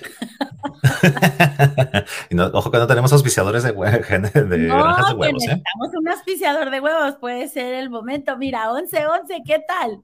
ojo 2.52 2.70
que 2.70 2.78
no 2.78 2.86
tenemos 2.86 3.10
auspiciadores 3.12 3.62
de, 3.62 3.72
de 3.72 4.58
no, 4.58 4.76
granjas 4.76 5.08
de 5.08 5.14
huevos. 5.14 5.42
¿eh? 5.44 5.46
Necesitamos 5.46 5.88
un 5.94 6.08
auspiciador 6.08 6.70
de 6.70 6.80
huevos, 6.80 7.16
puede 7.16 7.48
ser 7.48 7.72
el 7.72 7.88
momento. 7.88 8.36
Mira, 8.36 8.70
11, 8.70 9.06
11, 9.06 9.42
¿qué 9.46 9.62
tal? 9.66 10.02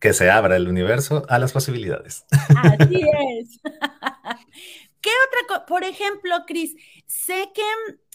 Que, 0.00 0.12
se 0.12 0.28
abra 0.28 0.56
el 0.56 0.66
universo 0.66 1.24
a 1.28 1.38
las 1.38 1.52
posibilidades. 1.52 2.24
Así 2.30 3.00
es. 3.38 3.60
¿Qué 5.00 5.10
otra 5.28 5.40
cosa? 5.46 5.66
Por 5.66 5.84
ejemplo, 5.84 6.34
Cris, 6.48 6.74
sé 7.06 7.50
que 7.54 7.62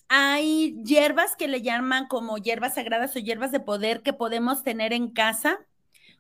hay 0.10 0.76
hierbas 0.84 1.38
que 1.38 1.48
le 1.48 1.62
llaman 1.62 2.08
como 2.08 2.38
hierbas 2.38 2.76
sagradas 2.76 3.16
o 3.16 3.20
hierbas 3.20 3.54
de 3.54 3.62
poder 3.62 4.02
que 4.02 4.12
podemos 4.12 4.64
tener 4.64 4.92
en 4.92 5.10
casa 5.10 5.60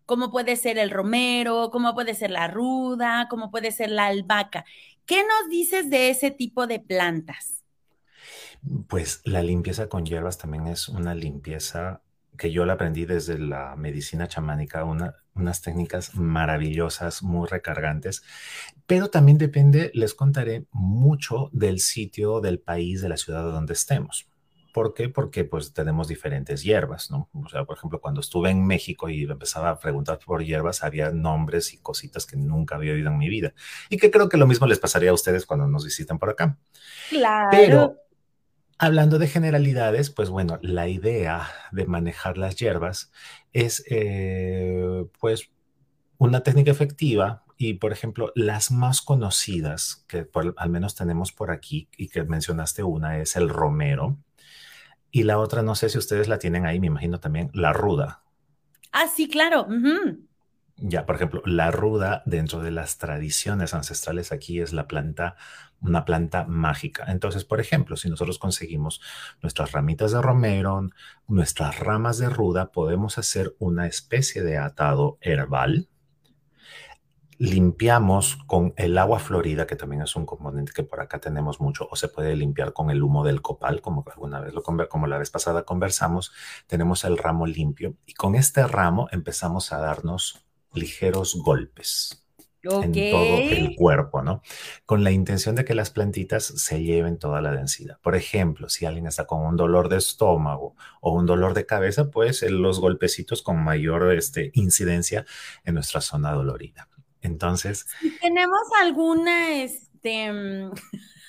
como 0.05 0.31
puede 0.31 0.55
ser 0.55 0.77
el 0.77 0.89
romero, 0.89 1.69
como 1.71 1.93
puede 1.93 2.13
ser 2.13 2.31
la 2.31 2.47
ruda, 2.47 3.27
como 3.29 3.51
puede 3.51 3.71
ser 3.71 3.89
la 3.89 4.07
albahaca. 4.07 4.65
¿Qué 5.05 5.23
nos 5.23 5.49
dices 5.49 5.89
de 5.89 6.09
ese 6.09 6.31
tipo 6.31 6.67
de 6.67 6.79
plantas? 6.79 7.63
Pues 8.87 9.21
la 9.25 9.41
limpieza 9.43 9.89
con 9.89 10.05
hierbas 10.05 10.37
también 10.37 10.67
es 10.67 10.87
una 10.87 11.13
limpieza 11.13 12.01
que 12.37 12.51
yo 12.51 12.65
la 12.65 12.73
aprendí 12.73 13.05
desde 13.05 13.37
la 13.37 13.75
medicina 13.75 14.27
chamánica, 14.27 14.85
unas 14.85 15.61
técnicas 15.61 16.15
maravillosas, 16.15 17.21
muy 17.21 17.47
recargantes, 17.47 18.23
pero 18.87 19.09
también 19.09 19.37
depende, 19.37 19.91
les 19.93 20.13
contaré 20.13 20.65
mucho 20.71 21.49
del 21.51 21.79
sitio, 21.79 22.41
del 22.41 22.59
país, 22.59 23.01
de 23.01 23.09
la 23.09 23.17
ciudad 23.17 23.43
donde 23.43 23.73
estemos. 23.73 24.27
¿Por 24.73 24.95
qué? 24.95 25.07
Porque 25.07 25.45
pues 25.45 25.71
tenemos 25.71 26.07
diferentes 26.07 26.63
hierbas, 26.63 27.11
¿no? 27.11 27.29
O 27.31 27.47
sea, 27.47 27.63
por 27.63 27.77
ejemplo, 27.77 28.01
cuando 28.01 28.21
estuve 28.21 28.49
en 28.49 28.65
México 28.65 29.07
y 29.07 29.21
empezaba 29.21 29.69
a 29.69 29.79
preguntar 29.79 30.17
por 30.25 30.43
hierbas, 30.43 30.83
había 30.83 31.11
nombres 31.11 31.75
y 31.75 31.77
cositas 31.77 32.25
que 32.25 32.37
nunca 32.37 32.75
había 32.75 32.93
oído 32.93 33.09
en 33.09 33.19
mi 33.19 33.29
vida. 33.29 33.53
Y 33.89 33.97
que 33.97 34.09
creo 34.09 34.29
que 34.29 34.37
lo 34.37 34.47
mismo 34.47 34.65
les 34.65 34.79
pasaría 34.79 35.11
a 35.11 35.13
ustedes 35.13 35.45
cuando 35.45 35.67
nos 35.67 35.85
visitan 35.85 36.17
por 36.17 36.31
acá. 36.31 36.57
Claro. 37.09 37.49
Pero 37.51 37.97
hablando 38.79 39.19
de 39.19 39.27
generalidades, 39.27 40.09
pues 40.09 40.29
bueno, 40.29 40.57
la 40.63 40.87
idea 40.87 41.47
de 41.71 41.85
manejar 41.85 42.39
las 42.39 42.55
hierbas 42.55 43.11
es 43.53 43.83
eh, 43.91 45.05
pues 45.19 45.51
una 46.17 46.41
técnica 46.41 46.71
efectiva 46.71 47.43
y, 47.57 47.75
por 47.75 47.91
ejemplo, 47.91 48.31
las 48.33 48.71
más 48.71 49.03
conocidas 49.03 50.03
que 50.07 50.27
al 50.57 50.69
menos 50.71 50.95
tenemos 50.95 51.31
por 51.31 51.51
aquí 51.51 51.89
y 51.95 52.09
que 52.09 52.23
mencionaste 52.23 52.81
una 52.81 53.19
es 53.19 53.35
el 53.35 53.49
romero 53.49 54.17
y 55.15 55.23
la 55.23 55.37
otra, 55.37 55.61
no 55.61 55.75
sé 55.75 55.89
si 55.89 55.99
ustedes 55.99 56.27
la 56.27 56.39
tienen 56.39 56.65
ahí, 56.65 56.79
me 56.79 56.87
imagino 56.87 57.19
también, 57.19 57.51
la 57.53 57.71
ruda. 57.71 58.23
Ah, 58.91 59.07
sí, 59.07 59.29
claro. 59.29 59.67
Ya, 60.77 61.05
por 61.05 61.15
ejemplo, 61.15 61.43
la 61.45 61.69
ruda 61.69 62.23
dentro 62.25 62.61
de 62.61 62.71
las 62.71 62.97
tradiciones 62.97 63.75
ancestrales 63.75 64.31
aquí 64.31 64.59
es 64.59 64.73
la 64.73 64.87
planta, 64.87 65.35
una 65.81 66.03
planta 66.03 66.45
mágica. 66.45 67.05
Entonces, 67.09 67.45
por 67.45 67.61
ejemplo, 67.61 67.95
si 67.95 68.09
nosotros 68.09 68.39
conseguimos 68.39 69.01
nuestras 69.43 69.71
ramitas 69.71 70.13
de 70.13 70.21
romero, 70.23 70.89
nuestras 71.27 71.79
ramas 71.79 72.17
de 72.17 72.29
ruda, 72.29 72.71
podemos 72.71 73.19
hacer 73.19 73.55
una 73.59 73.85
especie 73.85 74.41
de 74.41 74.57
atado 74.57 75.19
herbal 75.21 75.89
limpiamos 77.43 78.37
con 78.47 78.73
el 78.77 78.97
agua 78.97 79.19
florida, 79.19 79.67
que 79.67 79.75
también 79.75 80.01
es 80.01 80.15
un 80.15 80.25
componente 80.25 80.71
que 80.73 80.83
por 80.83 81.01
acá 81.01 81.19
tenemos 81.19 81.59
mucho, 81.59 81.89
o 81.91 81.97
se 81.97 82.07
puede 82.07 82.37
limpiar 82.37 82.71
con 82.71 82.89
el 82.89 83.03
humo 83.03 83.25
del 83.25 83.41
copal, 83.41 83.81
como 83.81 84.05
alguna 84.09 84.39
vez 84.39 84.53
lo 84.53 84.63
como 84.63 85.07
la 85.07 85.17
vez 85.17 85.29
pasada 85.29 85.63
conversamos, 85.63 86.31
tenemos 86.67 87.03
el 87.03 87.17
ramo 87.17 87.45
limpio 87.45 87.95
y 88.05 88.13
con 88.13 88.35
este 88.35 88.65
ramo 88.65 89.09
empezamos 89.11 89.73
a 89.73 89.79
darnos 89.79 90.45
ligeros 90.73 91.35
golpes. 91.35 92.25
en 92.63 92.93
todo 92.93 93.37
el 93.37 93.75
cuerpo, 93.75 94.21
¿no? 94.21 94.41
Con 94.85 95.03
la 95.03 95.11
intención 95.11 95.53
de 95.53 95.65
que 95.65 95.75
las 95.75 95.89
plantitas 95.89 96.45
se 96.45 96.81
lleven 96.81 97.19
toda 97.19 97.41
la 97.41 97.51
densidad. 97.51 97.99
Por 98.01 98.15
ejemplo, 98.15 98.69
si 98.69 98.85
alguien 98.85 99.05
está 99.05 99.27
con 99.27 99.41
un 99.41 99.57
dolor 99.57 99.89
de 99.89 99.97
estómago 99.97 100.77
o 101.01 101.11
un 101.11 101.25
dolor 101.25 101.55
de 101.55 101.65
cabeza, 101.65 102.09
pues 102.09 102.41
los 102.43 102.79
golpecitos 102.79 103.41
con 103.41 103.61
mayor 103.61 104.13
este, 104.13 104.51
incidencia 104.53 105.25
en 105.65 105.73
nuestra 105.73 105.99
zona 105.99 106.31
dolorida. 106.31 106.87
Entonces. 107.23 107.87
tenemos 108.21 108.61
alguna, 108.81 109.61
este. 109.61 110.31
Mm, 110.31 110.71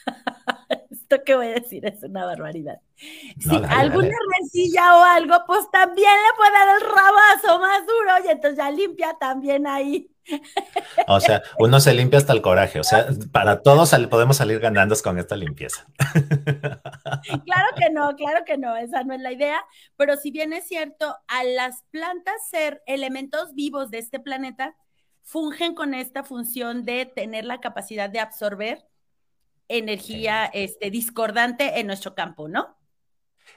esto 0.91 1.23
que 1.25 1.35
voy 1.35 1.47
a 1.47 1.55
decir 1.55 1.85
es 1.87 2.03
una 2.03 2.25
barbaridad. 2.25 2.81
si 2.97 3.57
alguna 3.69 4.17
rencilla 4.39 4.97
o 4.99 5.05
algo, 5.05 5.35
pues 5.47 5.71
también 5.71 6.11
le 6.11 6.37
puede 6.37 6.53
dar 6.53 6.77
el 6.77 6.81
rabazo 6.83 7.61
más 7.61 7.81
duro 7.87 8.27
y 8.27 8.31
entonces 8.31 8.59
ya 8.59 8.71
limpia 8.71 9.17
también 9.19 9.67
ahí. 9.67 10.11
O 11.07 11.21
sea, 11.21 11.43
uno 11.59 11.81
se 11.81 11.93
limpia 11.93 12.19
hasta 12.19 12.33
el 12.33 12.41
coraje. 12.41 12.81
O 12.81 12.85
sea, 12.85 13.09
para 13.31 13.63
todos 13.63 13.95
podemos 14.09 14.39
salir 14.39 14.59
ganando 14.59 14.95
con 15.03 15.19
esta 15.19 15.37
limpieza. 15.37 15.87
Claro 17.45 17.69
que 17.77 17.91
no, 17.91 18.15
claro 18.17 18.45
que 18.45 18.59
no, 18.59 18.77
esa 18.77 19.03
no 19.05 19.15
es 19.15 19.21
la 19.21 19.33
idea. 19.33 19.63
Pero 19.97 20.17
si 20.17 20.31
bien 20.31 20.53
es 20.53 20.67
cierto, 20.67 21.17
a 21.27 21.45
las 21.45 21.83
plantas 21.91 22.35
ser 22.51 22.83
elementos 22.87 23.55
vivos 23.55 23.91
de 23.91 23.99
este 23.99 24.21
planeta, 24.21 24.75
fungen 25.25 25.75
con 25.75 25.95
esta 25.95 26.23
función 26.23 26.85
de 26.85 27.07
tener 27.07 27.45
la 27.45 27.61
capacidad 27.61 28.09
de 28.09 28.21
absorber 28.21 28.87
energía 29.69 30.45
este, 30.47 30.90
discordante 30.90 31.81
en 31.81 31.87
nuestro 31.87 32.14
campo, 32.14 32.49
¿no? 32.49 32.76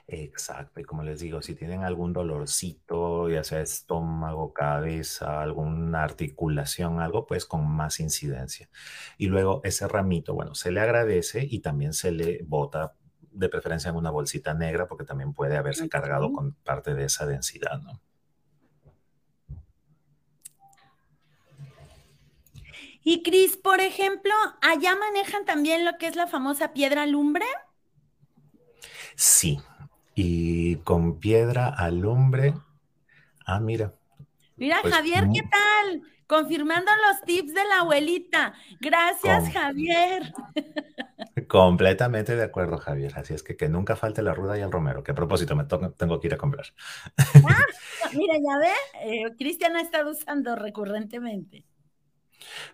Exacto, 0.08 0.80
y 0.80 0.84
como 0.84 1.04
les 1.04 1.20
digo, 1.20 1.42
si 1.42 1.56
tienen 1.56 1.84
algún 1.84 2.14
dolorcito, 2.14 3.30
ya 3.30 3.44
sea 3.44 3.62
estómago, 3.62 4.54
cabeza, 4.54 5.42
alguna 5.42 6.04
articulación, 6.04 7.02
algo, 7.02 7.26
pues 7.26 7.46
con 7.46 7.68
más 7.70 8.00
incidencia. 8.00 8.70
Y 9.18 9.28
luego 9.28 9.62
ese 9.64 9.88
ramito, 9.88 10.34
bueno, 10.34 10.56
se 10.56 10.72
le 10.72 10.80
agradece 10.82 11.46
y 11.50 11.60
también 11.60 11.94
se 11.94 12.12
le 12.12 12.44
bota 12.46 12.96
de 13.32 13.50
preferencia 13.50 13.90
en 13.90 13.96
una 13.96 14.10
bolsita 14.10 14.54
negra 14.54 14.88
porque 14.88 15.06
también 15.06 15.34
puede 15.34 15.58
haberse 15.58 15.88
cargado 15.90 16.32
con 16.32 16.54
parte 16.54 16.96
de 16.96 17.06
esa 17.06 17.26
densidad, 17.26 17.80
¿no? 17.82 18.02
Y 23.10 23.24
Cris, 23.24 23.56
por 23.56 23.80
ejemplo, 23.80 24.34
¿allá 24.60 24.94
manejan 24.98 25.46
también 25.46 25.86
lo 25.86 25.98
que 25.98 26.08
es 26.08 26.18
la 26.18 26.28
famosa 26.28 26.74
piedra 26.74 27.04
alumbre? 27.04 27.46
Sí, 29.16 29.62
y 30.14 30.76
con 30.80 31.18
piedra 31.18 31.70
alumbre. 31.70 32.54
Ah, 33.46 33.62
mira. 33.62 33.94
Mira, 34.58 34.80
pues, 34.82 34.94
Javier, 34.94 35.24
¿qué 35.34 35.42
tal? 35.42 36.02
Confirmando 36.28 36.92
los 37.08 37.22
tips 37.22 37.54
de 37.54 37.64
la 37.64 37.80
abuelita. 37.80 38.54
Gracias, 38.82 39.54
Javier. 39.54 40.34
Completamente 41.48 42.36
de 42.36 42.44
acuerdo, 42.44 42.78
Javier. 42.78 43.14
Así 43.16 43.34
es 43.34 43.42
que 43.42 43.56
que 43.56 43.70
nunca 43.70 43.96
falte 43.96 44.22
la 44.22 44.34
ruda 44.34 44.58
y 44.58 44.62
el 44.64 44.72
romero, 44.74 45.02
que 45.02 45.14
a 45.14 45.16
propósito 45.16 45.56
me 45.56 45.64
tengo 45.64 46.20
que 46.20 46.28
ir 46.28 46.34
a 46.34 46.38
comprar. 46.38 46.66
Ah, 47.16 47.66
mira, 48.14 48.34
ya 48.34 48.58
ve, 48.58 48.74
eh, 49.06 49.36
Cristian 49.38 49.78
ha 49.78 49.82
estado 49.82 50.12
usando 50.12 50.58
recurrentemente. 50.58 51.64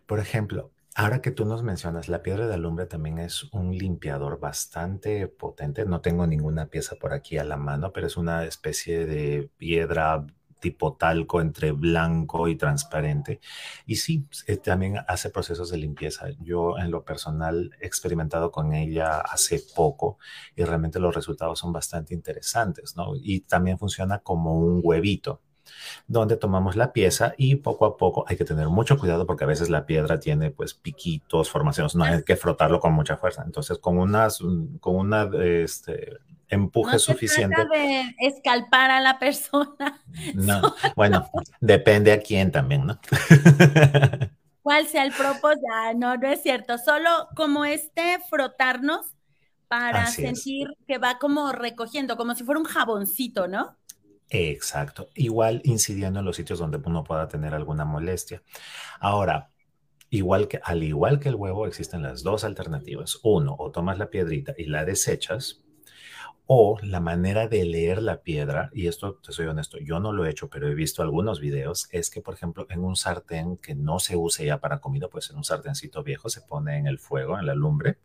Por 0.06 0.20
ejemplo, 0.20 0.72
ahora 0.96 1.22
que 1.22 1.32
tú 1.32 1.46
nos 1.46 1.64
mencionas, 1.64 2.10
la 2.10 2.24
piedra 2.24 2.48
de 2.48 2.56
alumbre 2.56 2.86
también 2.86 3.20
es 3.20 3.46
un 3.54 3.76
limpiador 3.78 4.40
bastante 4.40 5.28
potente. 5.28 5.86
No 5.86 6.02
tengo 6.02 6.28
ninguna 6.28 6.68
pieza 6.68 6.96
por 6.96 7.14
aquí 7.14 7.38
a 7.38 7.44
la 7.44 7.58
mano, 7.58 7.92
pero 7.94 8.08
es 8.08 8.18
una 8.18 8.46
especie 8.46 9.06
de 9.06 9.50
piedra 9.58 10.26
tipo 10.64 10.96
talco 10.96 11.42
entre 11.42 11.74
blanco 11.74 12.48
y 12.48 12.56
transparente. 12.56 13.42
Y 13.86 13.98
sí, 13.98 14.28
eh, 14.48 14.56
también 14.58 15.00
hace 15.10 15.30
procesos 15.30 15.70
de 15.70 15.78
limpieza. 15.78 16.28
Yo 16.40 16.78
en 16.78 16.90
lo 16.90 17.04
personal 17.04 17.72
he 17.82 17.86
experimentado 17.86 18.50
con 18.52 18.74
ella 18.74 19.20
hace 19.20 19.62
poco 19.76 20.20
y 20.56 20.64
realmente 20.64 21.00
los 21.02 21.14
resultados 21.14 21.60
son 21.60 21.74
bastante 21.74 22.14
interesantes, 22.14 22.96
¿no? 22.96 23.14
Y 23.16 23.42
también 23.42 23.78
funciona 23.78 24.20
como 24.20 24.58
un 24.58 24.80
huevito. 24.82 25.42
Donde 26.08 26.38
tomamos 26.38 26.76
la 26.76 26.94
pieza 26.94 27.34
y 27.38 27.56
poco 27.56 27.86
a 27.86 27.98
poco 27.98 28.26
hay 28.28 28.38
que 28.38 28.46
tener 28.46 28.68
mucho 28.68 28.98
cuidado 28.98 29.26
porque 29.26 29.44
a 29.44 29.48
veces 29.48 29.70
la 29.70 29.86
piedra 29.86 30.20
tiene 30.20 30.52
pues 30.52 30.74
piquitos, 30.74 31.50
formaciones, 31.50 31.96
no 31.96 32.04
hay 32.04 32.24
que 32.24 32.36
frotarlo 32.36 32.80
con 32.80 32.94
mucha 32.94 33.18
fuerza. 33.18 33.44
Entonces 33.46 33.78
con 33.78 33.98
unas, 33.98 34.40
con 34.80 34.96
una 34.96 35.30
este, 35.42 36.20
empuje 36.54 36.94
no 36.94 37.00
suficiente. 37.00 37.56
Trata 37.56 37.78
de 37.78 38.16
escalpar 38.20 38.92
a 38.92 39.02
la 39.02 39.20
persona. 39.20 40.02
No, 40.36 40.62
bueno, 40.96 41.30
depende 41.60 42.12
a 42.12 42.20
quién 42.20 42.52
también, 42.52 42.86
¿no? 42.86 43.00
¿Cuál 44.62 44.88
sea 44.88 45.04
el 45.04 45.12
propósito? 45.12 45.66
Ah, 45.74 45.94
no, 45.96 46.16
no 46.16 46.28
es 46.28 46.42
cierto. 46.42 46.78
Solo 46.78 47.28
como 47.36 47.66
este 47.66 48.20
frotarnos 48.30 49.16
para 49.68 50.04
Así 50.04 50.24
es. 50.24 50.42
sentir 50.42 50.68
que 50.88 51.00
va 51.00 51.18
como 51.18 51.52
recogiendo, 51.52 52.16
como 52.16 52.36
si 52.36 52.44
fuera 52.44 52.60
un 52.60 52.66
jaboncito, 52.66 53.48
¿no? 53.48 53.76
Exacto. 54.36 55.10
Igual 55.14 55.62
incidiendo 55.64 56.20
en 56.20 56.26
los 56.26 56.36
sitios 56.36 56.58
donde 56.58 56.82
uno 56.84 57.04
pueda 57.04 57.28
tener 57.28 57.54
alguna 57.54 57.86
molestia. 57.86 58.42
Ahora, 59.00 59.52
igual 60.10 60.48
que, 60.48 60.60
al 60.64 60.82
igual 60.84 61.20
que 61.20 61.30
el 61.30 61.36
huevo, 61.36 61.68
existen 61.68 62.02
las 62.02 62.24
dos 62.24 62.44
alternativas. 62.44 63.20
Uno, 63.24 63.56
o 63.60 63.72
tomas 63.72 64.00
la 64.00 64.10
piedrita 64.10 64.56
y 64.58 64.66
la 64.66 64.86
desechas, 64.86 65.64
o 66.48 66.80
la 66.82 67.00
manera 67.00 67.48
de 67.48 67.64
leer 67.64 68.02
la 68.02 68.24
piedra, 68.24 68.70
y 68.74 68.88
esto 68.88 69.16
te 69.24 69.32
soy 69.32 69.46
honesto, 69.46 69.78
yo 69.80 70.00
no 70.00 70.12
lo 70.12 70.26
he 70.26 70.32
hecho, 70.32 70.50
pero 70.50 70.68
he 70.68 70.74
visto 70.74 71.04
algunos 71.04 71.40
videos, 71.40 71.88
es 71.92 72.10
que, 72.10 72.22
por 72.22 72.34
ejemplo, 72.34 72.66
en 72.70 72.84
un 72.84 72.96
sartén 72.96 73.58
que 73.58 73.76
no 73.76 74.00
se 74.00 74.18
use 74.18 74.46
ya 74.46 74.60
para 74.60 74.80
comida, 74.80 75.10
pues 75.10 75.30
en 75.30 75.38
un 75.38 75.44
sarténcito 75.44 76.04
viejo 76.04 76.30
se 76.30 76.42
pone 76.42 76.78
en 76.78 76.88
el 76.88 77.00
fuego, 77.00 77.40
en 77.40 77.46
la 77.46 77.56
lumbre, 77.56 78.00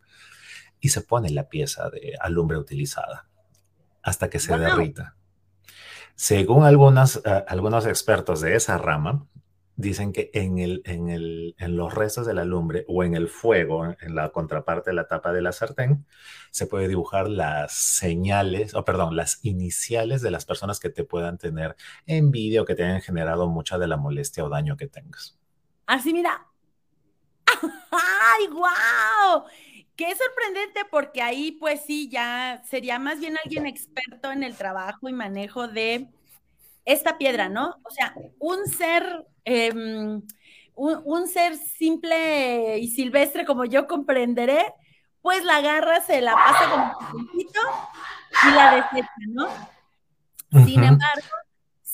y 0.79 0.89
se 0.89 1.01
pone 1.01 1.31
la 1.31 1.49
pieza 1.49 1.89
de 1.89 2.13
alumbre 2.19 2.57
utilizada 2.57 3.27
hasta 4.03 4.29
que 4.29 4.39
se 4.39 4.53
Wow. 4.53 4.61
derrita. 4.61 5.15
Según 6.19 6.65
algunas, 6.65 7.15
uh, 7.15 7.45
algunos 7.47 7.85
expertos 7.85 8.41
de 8.41 8.53
esa 8.53 8.77
rama, 8.77 9.25
dicen 9.77 10.11
que 10.11 10.29
en, 10.33 10.59
el, 10.59 10.81
en, 10.83 11.07
el, 11.07 11.55
en 11.57 11.77
los 11.77 11.93
restos 11.93 12.27
de 12.27 12.33
la 12.33 12.43
lumbre 12.43 12.83
o 12.89 13.05
en 13.05 13.13
el 13.13 13.29
fuego, 13.29 13.85
en 13.85 14.15
la 14.15 14.27
contraparte 14.33 14.89
de 14.89 14.97
la 14.97 15.07
tapa 15.07 15.31
de 15.31 15.41
la 15.41 15.53
sartén, 15.53 16.05
se 16.51 16.67
puede 16.67 16.89
dibujar 16.89 17.29
las 17.29 17.71
señales, 17.71 18.75
o 18.75 18.83
perdón, 18.83 19.15
las 19.15 19.39
iniciales 19.45 20.21
de 20.21 20.31
las 20.31 20.43
personas 20.43 20.81
que 20.81 20.89
te 20.89 21.05
puedan 21.05 21.37
tener 21.37 21.77
envidia 22.05 22.63
o 22.63 22.65
que 22.65 22.75
te 22.75 22.83
hayan 22.83 23.01
generado 23.01 23.47
mucha 23.47 23.77
de 23.77 23.87
la 23.87 23.95
molestia 23.95 24.43
o 24.43 24.49
daño 24.49 24.75
que 24.75 24.87
tengas. 24.87 25.39
Así, 25.85 26.11
mira. 26.11 26.47
¡Ay, 27.91 28.47
wow! 28.49 29.45
Qué 29.99 30.15
sorprendente 30.15 30.85
porque 30.89 31.21
ahí 31.21 31.51
pues 31.51 31.81
sí, 31.85 32.07
ya 32.09 32.63
sería 32.63 32.99
más 32.99 33.19
bien 33.19 33.35
alguien 33.43 33.65
experto 33.65 34.31
en 34.31 34.43
el 34.43 34.55
trabajo 34.55 35.09
y 35.09 35.11
manejo 35.11 35.67
de 35.67 36.07
esta 36.85 37.17
piedra, 37.17 37.49
¿no? 37.49 37.75
O 37.83 37.91
sea, 37.91 38.15
un 38.39 38.65
ser, 38.65 39.27
eh, 39.43 39.73
un, 39.73 40.23
un, 41.03 41.27
ser 41.27 41.57
simple 41.57 42.77
y 42.77 42.87
silvestre 42.87 43.45
como 43.45 43.65
yo 43.65 43.87
comprenderé, 43.87 44.73
pues 45.21 45.43
la 45.43 45.57
agarra, 45.57 45.99
se 45.99 46.21
la 46.21 46.33
pasa 46.33 46.69
como 46.69 47.19
un 47.19 47.27
poquito 47.27 47.59
y 48.47 48.55
la 48.55 48.75
desecha, 48.75 49.11
¿no? 49.27 49.49
Sin 50.65 50.81
embargo, 50.81 51.27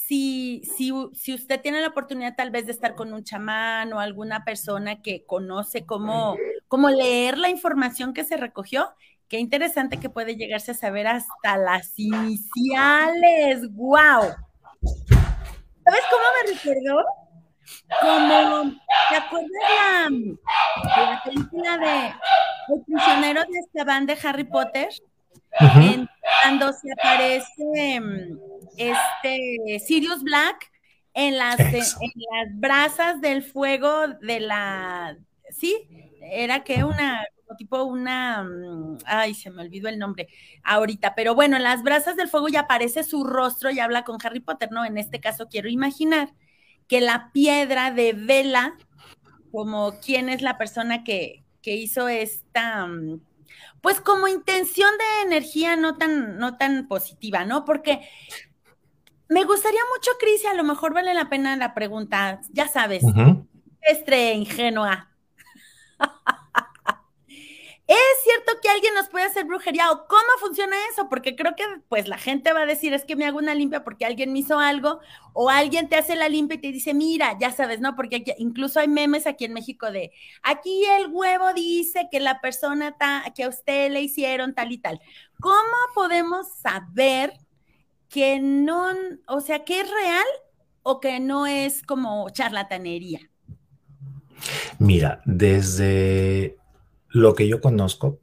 si, 0.07 0.61
si, 0.77 0.91
si, 1.13 1.33
usted 1.33 1.61
tiene 1.61 1.81
la 1.81 1.87
oportunidad 1.87 2.35
tal 2.35 2.51
vez 2.51 2.67
de 2.67 2.71
estar 2.71 2.93
con 2.93 3.11
un 3.11 3.23
chamán 3.23 3.91
o 3.91 3.99
alguna 3.99 4.43
persona 4.43 5.01
que 5.01 5.25
conoce 5.25 5.85
cómo, 5.85 6.37
cómo 6.67 6.89
leer 6.89 7.39
la 7.39 7.49
información 7.49 8.13
que 8.13 8.23
se 8.23 8.37
recogió, 8.37 8.93
qué 9.27 9.39
interesante 9.39 9.99
que 9.99 10.11
puede 10.11 10.35
llegarse 10.35 10.71
a 10.71 10.75
saber 10.75 11.07
hasta 11.07 11.57
las 11.57 11.97
iniciales. 11.97 13.67
¡Wow! 13.71 14.21
¿Sabes 15.83 16.03
cómo 16.11 16.25
me 16.35 16.53
recordó? 16.53 17.03
Como, 17.99 18.71
¿te 19.09 19.15
acuerdas 19.15 19.49
la, 19.75 20.09
de 20.11 21.11
la 21.11 21.21
película 21.23 21.77
de 21.77 22.13
El 22.75 22.83
prisionero 22.85 23.41
de 23.41 23.59
Azkaban 23.59 24.05
de 24.05 24.17
Harry 24.23 24.43
Potter? 24.43 24.89
Uh 25.59 25.63
-huh. 25.63 25.93
en, 25.93 26.09
cuando 26.43 26.73
se 26.73 26.91
aparece 26.91 28.01
este 28.77 29.79
Sirius 29.85 30.23
Black 30.23 30.71
en 31.13 31.37
las, 31.37 31.59
en 31.59 31.73
las 31.79 32.59
brasas 32.59 33.21
del 33.21 33.41
fuego 33.41 34.07
de 34.21 34.41
la, 34.41 35.17
sí, 35.49 35.87
era 36.21 36.63
que 36.63 36.83
una, 36.83 37.25
tipo 37.57 37.83
una, 37.83 38.45
ay, 39.05 39.33
se 39.33 39.49
me 39.49 39.61
olvidó 39.61 39.87
el 39.87 39.97
nombre 39.97 40.27
ahorita, 40.63 41.15
pero 41.15 41.33
bueno, 41.33 41.55
en 41.55 41.63
las 41.63 41.83
brasas 41.83 42.17
del 42.17 42.27
fuego 42.27 42.49
ya 42.49 42.61
aparece 42.61 43.03
su 43.03 43.23
rostro 43.23 43.71
y 43.71 43.79
habla 43.79 44.03
con 44.03 44.17
Harry 44.23 44.41
Potter, 44.41 44.71
¿no? 44.71 44.83
En 44.83 44.97
este 44.97 45.19
caso 45.19 45.47
quiero 45.47 45.69
imaginar 45.69 46.33
que 46.87 47.01
la 47.01 47.31
piedra 47.31 47.91
de 47.91 48.13
vela, 48.13 48.75
como 49.51 49.99
quién 50.01 50.29
es 50.29 50.41
la 50.41 50.57
persona 50.57 51.03
que, 51.03 51.43
que 51.61 51.75
hizo 51.75 52.09
esta, 52.09 52.89
pues 53.81 54.01
como 54.01 54.27
intención 54.27 54.89
de 54.97 55.27
energía 55.27 55.75
no 55.75 55.97
tan, 55.97 56.37
no 56.37 56.57
tan 56.57 56.87
positiva, 56.87 57.45
¿no? 57.45 57.65
Porque 57.65 58.07
me 59.27 59.43
gustaría 59.43 59.81
mucho, 59.95 60.11
Cris, 60.19 60.43
y 60.43 60.47
a 60.47 60.53
lo 60.53 60.63
mejor 60.63 60.93
vale 60.93 61.13
la 61.13 61.29
pena 61.29 61.55
la 61.55 61.73
pregunta, 61.73 62.41
ya 62.51 62.67
sabes, 62.67 63.03
uh 63.03 63.13
-huh. 63.13 63.47
estre 63.81 64.33
ingenua. 64.33 65.09
¿Es 67.87 67.97
cierto 68.23 68.59
que 68.63 68.69
alguien 68.69 68.95
nos 68.95 69.09
puede 69.09 69.25
hacer 69.25 69.45
brujería 69.45 69.91
o 69.91 70.07
cómo 70.07 70.21
funciona 70.39 70.75
eso? 70.91 71.07
Porque 71.07 71.35
creo 71.35 71.55
que 71.55 71.63
pues 71.87 72.07
la 72.07 72.17
gente 72.17 72.51
va 72.51 72.61
a 72.61 72.65
decir, 72.65 72.93
es 72.95 73.05
que 73.05 73.15
me 73.15 73.25
hago 73.25 73.37
una 73.37 73.53
limpia 73.53 73.83
porque 73.83 74.05
alguien 74.05 74.33
me 74.33 74.39
hizo 74.39 74.57
algo 74.57 74.99
o 75.33 75.51
alguien 75.51 75.87
te 75.87 75.95
hace 75.95 76.15
la 76.15 76.27
limpia 76.27 76.55
y 76.55 76.61
te 76.61 76.71
dice, 76.71 76.95
mira, 76.95 77.37
ya 77.39 77.51
sabes, 77.51 77.81
¿no? 77.81 77.95
Porque 77.95 78.17
aquí, 78.17 78.33
incluso 78.39 78.79
hay 78.79 78.87
memes 78.87 79.27
aquí 79.27 79.45
en 79.45 79.53
México 79.53 79.91
de, 79.91 80.11
aquí 80.41 80.83
el 80.97 81.11
huevo 81.11 81.53
dice 81.53 82.07
que 82.11 82.19
la 82.19 82.41
persona 82.41 82.97
ta, 82.97 83.23
que 83.35 83.43
a 83.43 83.49
usted 83.49 83.91
le 83.91 84.01
hicieron 84.01 84.55
tal 84.55 84.71
y 84.71 84.79
tal. 84.79 84.99
¿Cómo 85.39 85.77
podemos 85.93 86.47
saber 86.55 87.33
que 88.09 88.39
no, 88.39 88.87
o 89.27 89.41
sea, 89.41 89.63
que 89.63 89.81
es 89.81 89.91
real 89.91 90.25
o 90.81 90.99
que 90.99 91.19
no 91.19 91.45
es 91.45 91.83
como 91.83 92.31
charlatanería? 92.31 93.19
Mira, 94.79 95.21
desde 95.25 96.57
lo 97.15 97.33
que 97.33 97.47
yo 97.47 97.61
conozco, 97.61 98.19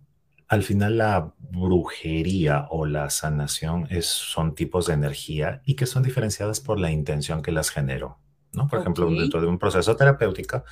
al 0.49 0.63
final 0.63 0.99
la 0.99 1.33
brujería 1.39 2.67
o 2.69 2.85
la 2.85 3.09
sanación 3.09 3.87
es, 3.89 4.05
son 4.05 4.55
tipos 4.55 4.87
de 4.87 4.93
energía 4.93 5.63
y 5.65 5.77
que 5.77 5.87
son 5.87 6.03
diferenciadas 6.03 6.61
por 6.61 6.79
la 6.79 6.91
intención 6.91 7.41
que 7.41 7.53
las 7.53 7.71
generó. 7.71 8.19
¿no? 8.53 8.69
Por 8.69 8.81
okay. 8.81 8.83
ejemplo, 8.83 9.11
dentro 9.11 9.41
de 9.41 9.47
un 9.47 9.59
proceso 9.59 9.97
terapéutico, 9.97 10.65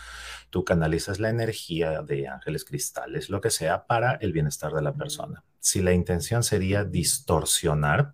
tú 0.50 0.66
canalizas 0.66 1.18
la 1.18 1.30
energía 1.30 2.02
de 2.02 2.28
ángeles 2.28 2.66
cristales, 2.66 3.30
lo 3.30 3.40
que 3.40 3.48
sea, 3.48 3.87
para 3.87 4.16
el 4.16 4.35
bienestar 4.35 4.74
de 4.74 4.83
la 4.83 4.92
persona. 4.92 5.42
Si 5.59 5.80
la 5.80 5.94
intención 5.94 6.42
sería 6.42 6.85
distorsionar, 6.85 8.12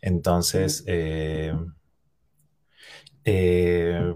entonces, 0.00 0.84
eh, 0.86 1.54
eh, 3.26 4.14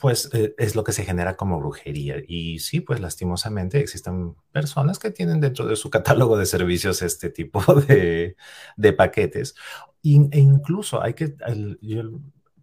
pues 0.00 0.30
eh, 0.32 0.54
es 0.58 0.74
lo 0.74 0.82
que 0.84 0.92
se 0.92 1.04
genera 1.04 1.36
como 1.36 1.58
brujería. 1.58 2.16
Y 2.26 2.58
sí, 2.60 2.80
pues 2.80 3.00
lastimosamente 3.00 3.80
existen 3.80 4.34
personas 4.52 4.98
que 4.98 5.10
tienen 5.10 5.40
dentro 5.40 5.66
de 5.66 5.76
su 5.76 5.90
catálogo 5.90 6.38
de 6.38 6.46
servicios 6.46 7.02
este 7.02 7.30
tipo 7.30 7.62
de, 7.88 8.36
de 8.76 8.92
paquetes. 8.92 9.54
E 10.02 10.38
incluso 10.38 11.02
hay 11.02 11.14
que, 11.14 11.34
yo, 11.82 12.02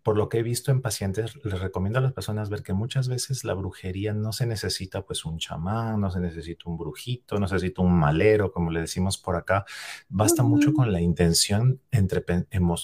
por 0.07 0.15
lo 0.15 0.29
que 0.29 0.37
he 0.37 0.41
visto 0.41 0.71
en 0.71 0.81
pacientes, 0.81 1.37
les 1.43 1.59
recomiendo 1.59 1.99
a 1.99 2.01
las 2.01 2.13
personas 2.13 2.49
ver 2.49 2.63
que 2.63 2.71
muchas 2.71 3.09
veces 3.09 3.43
la 3.43 3.53
brujería 3.53 4.13
no 4.13 4.31
se 4.31 4.45
necesita 4.45 5.01
pues 5.01 5.25
un 5.25 5.37
chamán, 5.37 5.99
no 5.99 6.09
se 6.11 6.21
necesita 6.21 6.69
un 6.69 6.77
brujito, 6.77 7.37
no 7.37 7.45
se 7.49 7.55
necesita 7.55 7.81
un 7.81 7.99
malero, 7.99 8.53
como 8.53 8.71
le 8.71 8.79
decimos 8.79 9.17
por 9.17 9.35
acá. 9.35 9.65
Basta 10.07 10.43
uh 10.43 10.45
-huh. 10.45 10.49
mucho 10.49 10.71
con 10.71 10.93
la 10.93 11.01
intención 11.01 11.81
entre, 11.91 12.23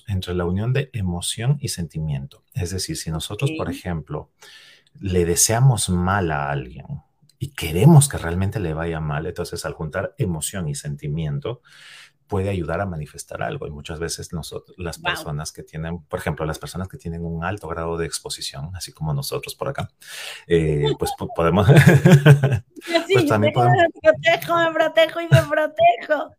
entre 0.08 0.34
la 0.34 0.44
unión 0.44 0.74
de 0.74 0.90
emoción 0.92 1.58
y 1.62 1.70
sentimiento. 1.70 2.44
Es 2.54 2.72
decir, 2.72 2.98
si 2.98 3.10
nosotros, 3.10 3.52
okay. 3.52 3.58
por 3.58 3.70
ejemplo, 3.70 4.30
le 5.00 5.24
deseamos 5.24 5.88
mal 5.88 6.30
a 6.30 6.50
alguien 6.50 6.88
y 7.40 7.52
queremos 7.52 8.10
que 8.10 8.18
realmente 8.18 8.60
le 8.60 8.74
vaya 8.74 9.00
mal, 9.00 9.28
entonces 9.28 9.64
al 9.64 9.72
juntar 9.72 10.14
emoción 10.18 10.68
y 10.68 10.76
sentimiento, 10.76 11.62
puede 12.28 12.50
ayudar 12.50 12.82
a 12.82 12.86
manifestar 12.86 13.42
algo. 13.44 13.68
Y 13.68 13.72
muchas 13.72 14.00
veces 14.00 14.34
nosotros, 14.34 14.76
las 14.78 15.00
wow. 15.00 15.12
personas 15.12 15.52
que 15.52 15.64
tienen, 15.64 16.04
por 16.04 16.20
ejemplo, 16.20 16.46
las 16.46 16.60
personas 16.60 16.88
que 16.88 16.98
tienen 16.98 17.24
un 17.26 17.44
alto 17.44 17.68
grado 17.68 17.98
de 17.98 18.06
exposición, 18.06 18.72
así 18.76 18.92
como 18.92 19.14
nosotros 19.14 19.56
por 19.56 19.70
acá, 19.70 19.90
eh, 20.48 20.94
pues 20.98 21.12
podemos... 21.36 21.68
sí, 23.08 23.14
pues 23.14 23.26
también 23.28 23.54
podemos... 23.54 23.78
Me 23.78 24.12
protejo, 24.12 24.58
me 24.58 24.72
protejo 24.72 25.22
y 25.22 25.28
me 25.30 25.42
protejo. 25.42 26.36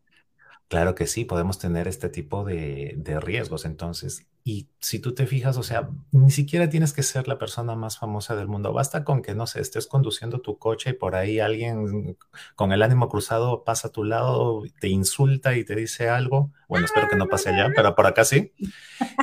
Claro 0.68 0.94
que 0.94 1.07
sí, 1.07 1.25
podemos 1.25 1.59
tener 1.59 1.88
este 1.88 2.09
tipo 2.09 2.44
de, 2.44 2.94
de 2.97 3.20
riesgos. 3.20 3.64
Entonces, 3.64 4.27
y 4.46 4.68
si 4.78 4.98
tú 4.98 5.14
te 5.14 5.26
fijas, 5.26 5.57
o 5.57 5.62
sea, 5.62 5.88
ni 6.12 6.30
siquiera 6.30 6.68
tienes 6.68 6.92
que 6.92 7.02
ser 7.02 7.26
la 7.28 7.38
persona 7.38 7.74
más 7.74 7.96
famosa 7.96 8.37
del 8.37 8.46
mundo. 8.46 8.74
Basta 8.74 9.02
con 9.02 9.22
que, 9.22 9.35
no 9.35 9.46
sé, 9.46 9.62
estés 9.62 9.87
conduciendo 9.87 10.42
tu 10.42 10.59
coche 10.59 10.90
y 10.90 10.92
por 10.92 11.14
ahí 11.14 11.40
alguien 11.40 12.18
con 12.54 12.70
el 12.72 12.83
ánimo 12.83 13.09
cruzado 13.09 13.64
pasa 13.64 13.88
a 13.88 13.92
tu 13.92 14.04
lado, 14.04 14.62
te 14.80 14.88
insulta 14.88 15.57
y 15.57 15.64
te 15.64 15.74
dice 15.74 16.11
algo. 16.11 16.52
Bueno, 16.68 16.85
espero 16.85 17.09
que 17.09 17.16
no 17.16 17.26
pase 17.26 17.48
allá, 17.48 17.70
pero 17.74 17.94
por 17.94 18.07
acá 18.07 18.26
sí. 18.26 18.52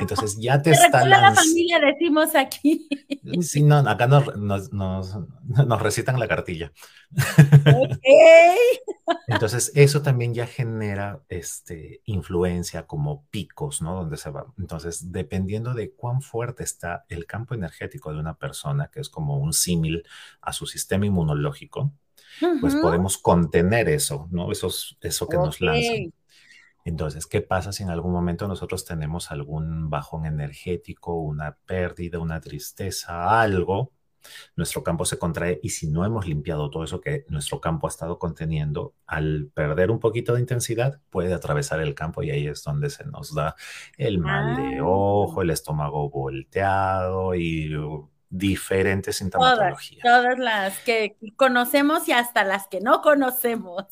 Entonces 0.00 0.36
ya 0.40 0.60
te, 0.60 0.70
está 0.72 1.04
la 1.04 1.32
familia, 1.32 1.78
decimos 1.78 2.34
aquí. 2.34 2.88
Sí, 3.42 3.62
no, 3.62 3.78
acá 3.78 4.08
nos, 4.08 4.36
nos, 4.36 4.72
nos, 4.72 5.82
recitan 5.82 6.18
la 6.18 6.26
cartilla. 6.26 6.72
Entonces, 9.28 9.70
eso 9.74 10.02
también 10.02 10.34
ya 10.34 10.46
genera 10.46 11.20
este, 11.28 12.00
influencia 12.06 12.86
como 12.86 13.26
picos, 13.30 13.82
¿no? 13.82 13.94
Donde 13.94 14.16
se 14.16 14.30
va. 14.30 14.46
Entonces, 14.58 15.11
dependiendo 15.12 15.74
de 15.74 15.92
cuán 15.92 16.22
fuerte 16.22 16.64
está 16.64 17.04
el 17.08 17.26
campo 17.26 17.54
energético 17.54 18.12
de 18.12 18.18
una 18.18 18.34
persona, 18.38 18.88
que 18.88 19.00
es 19.00 19.08
como 19.08 19.38
un 19.38 19.52
símil 19.52 20.04
a 20.40 20.52
su 20.52 20.66
sistema 20.66 21.06
inmunológico, 21.06 21.92
pues 22.60 22.74
podemos 22.76 23.18
contener 23.18 23.88
eso, 23.88 24.28
¿no? 24.30 24.50
eso 24.50 25.28
que 25.28 25.36
nos 25.36 25.60
lanzan. 25.60 26.12
Entonces, 26.84 27.26
¿qué 27.26 27.40
pasa 27.40 27.72
si 27.72 27.84
en 27.84 27.90
algún 27.90 28.12
momento 28.12 28.48
nosotros 28.48 28.84
tenemos 28.84 29.30
algún 29.30 29.88
bajón 29.88 30.26
energético, 30.26 31.14
una 31.14 31.56
pérdida, 31.64 32.18
una 32.18 32.40
tristeza, 32.40 33.40
algo? 33.40 33.92
Nuestro 34.56 34.82
campo 34.82 35.04
se 35.04 35.18
contrae 35.18 35.60
y 35.62 35.70
si 35.70 35.88
no 35.88 36.04
hemos 36.04 36.26
limpiado 36.26 36.70
todo 36.70 36.84
eso 36.84 37.00
que 37.00 37.24
nuestro 37.28 37.60
campo 37.60 37.86
ha 37.86 37.90
estado 37.90 38.18
conteniendo, 38.18 38.94
al 39.06 39.50
perder 39.54 39.90
un 39.90 40.00
poquito 40.00 40.34
de 40.34 40.40
intensidad, 40.40 41.00
puede 41.10 41.34
atravesar 41.34 41.80
el 41.80 41.94
campo 41.94 42.22
y 42.22 42.30
ahí 42.30 42.46
es 42.46 42.62
donde 42.62 42.90
se 42.90 43.04
nos 43.04 43.34
da 43.34 43.54
el 43.96 44.18
mal 44.18 44.56
de 44.56 44.78
ah. 44.78 44.84
ojo, 44.84 45.42
el 45.42 45.50
estómago 45.50 46.10
volteado 46.10 47.34
y 47.34 47.74
uh, 47.76 48.08
diferentes 48.28 49.16
sintomatologías. 49.16 50.02
todas 50.02 50.38
las 50.38 50.78
que 50.80 51.16
conocemos 51.36 52.08
y 52.08 52.12
hasta 52.12 52.44
las 52.44 52.66
que 52.66 52.80
no 52.80 53.02
conocemos. 53.02 53.84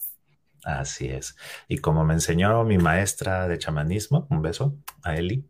Así 0.64 1.08
es. 1.08 1.36
Y 1.68 1.78
como 1.78 2.04
me 2.04 2.14
enseñó 2.14 2.64
mi 2.64 2.78
maestra 2.78 3.48
de 3.48 3.58
chamanismo, 3.58 4.26
un 4.30 4.42
beso 4.42 4.76
a 5.02 5.16
Eli, 5.16 5.48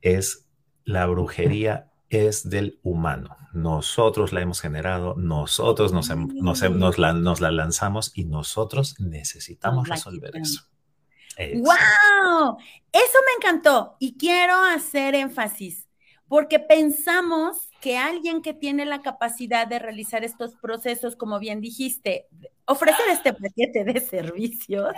es 0.00 0.48
la 0.84 1.06
brujería 1.06 1.91
es 2.12 2.48
del 2.48 2.78
humano. 2.82 3.36
Nosotros 3.54 4.32
la 4.32 4.42
hemos 4.42 4.60
generado, 4.60 5.14
nosotros 5.16 5.92
nos, 5.92 6.10
nos, 6.14 6.98
la, 6.98 7.50
lanzamos 7.50 8.12
y 8.14 8.24
nosotros 8.24 9.00
necesitamos 9.00 9.88
resolver 9.88 10.36
eso. 10.36 10.62
¡Wow! 11.38 12.58
Eso 12.92 13.18
me 13.26 13.32
encantó 13.38 13.96
y 13.98 14.16
quiero 14.18 14.62
hacer 14.62 15.14
énfasis 15.14 15.88
porque 16.28 16.58
pensamos 16.58 17.70
que 17.80 17.98
alguien 17.98 18.42
que 18.42 18.54
tiene 18.54 18.84
la 18.86 19.02
capacidad 19.02 19.66
de 19.66 19.78
realizar 19.78 20.24
estos 20.24 20.54
procesos, 20.54 21.16
como 21.16 21.38
bien 21.38 21.60
dijiste, 21.60 22.26
ofrecer 22.66 23.04
este 23.10 23.32
paquete 23.32 23.84
de 23.84 24.00
servicios 24.00 24.94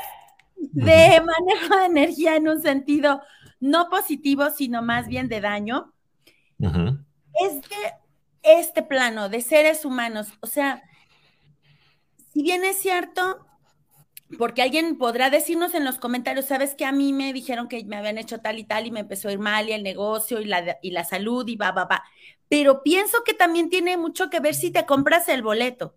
de 0.56 1.20
manejo 1.20 1.76
de 1.76 1.86
energía 1.86 2.36
en 2.36 2.48
un 2.48 2.60
sentido 2.60 3.20
no 3.60 3.88
positivo, 3.88 4.50
sino 4.50 4.82
más 4.82 5.08
bien 5.08 5.28
de 5.28 5.40
daño, 5.40 5.92
es 7.40 7.62
de 7.62 7.94
este 8.42 8.82
plano 8.82 9.28
de 9.28 9.40
seres 9.40 9.84
humanos. 9.84 10.28
O 10.40 10.46
sea, 10.46 10.82
si 12.32 12.42
bien 12.42 12.64
es 12.64 12.78
cierto, 12.78 13.46
porque 14.38 14.62
alguien 14.62 14.98
podrá 14.98 15.30
decirnos 15.30 15.74
en 15.74 15.84
los 15.84 15.98
comentarios, 15.98 16.46
sabes 16.46 16.74
que 16.74 16.84
a 16.84 16.92
mí 16.92 17.12
me 17.12 17.32
dijeron 17.32 17.68
que 17.68 17.84
me 17.84 17.96
habían 17.96 18.18
hecho 18.18 18.40
tal 18.40 18.58
y 18.58 18.64
tal 18.64 18.86
y 18.86 18.90
me 18.90 19.00
empezó 19.00 19.28
a 19.28 19.32
ir 19.32 19.38
mal 19.38 19.68
y 19.68 19.72
el 19.72 19.82
negocio 19.82 20.40
y 20.40 20.44
la, 20.46 20.78
y 20.82 20.90
la 20.90 21.04
salud 21.04 21.46
y 21.48 21.56
va, 21.56 21.72
va, 21.72 21.84
va. 21.84 22.04
Pero 22.48 22.82
pienso 22.82 23.24
que 23.24 23.34
también 23.34 23.70
tiene 23.70 23.96
mucho 23.96 24.30
que 24.30 24.40
ver 24.40 24.54
si 24.54 24.70
te 24.70 24.86
compras 24.86 25.28
el 25.28 25.42
boleto. 25.42 25.96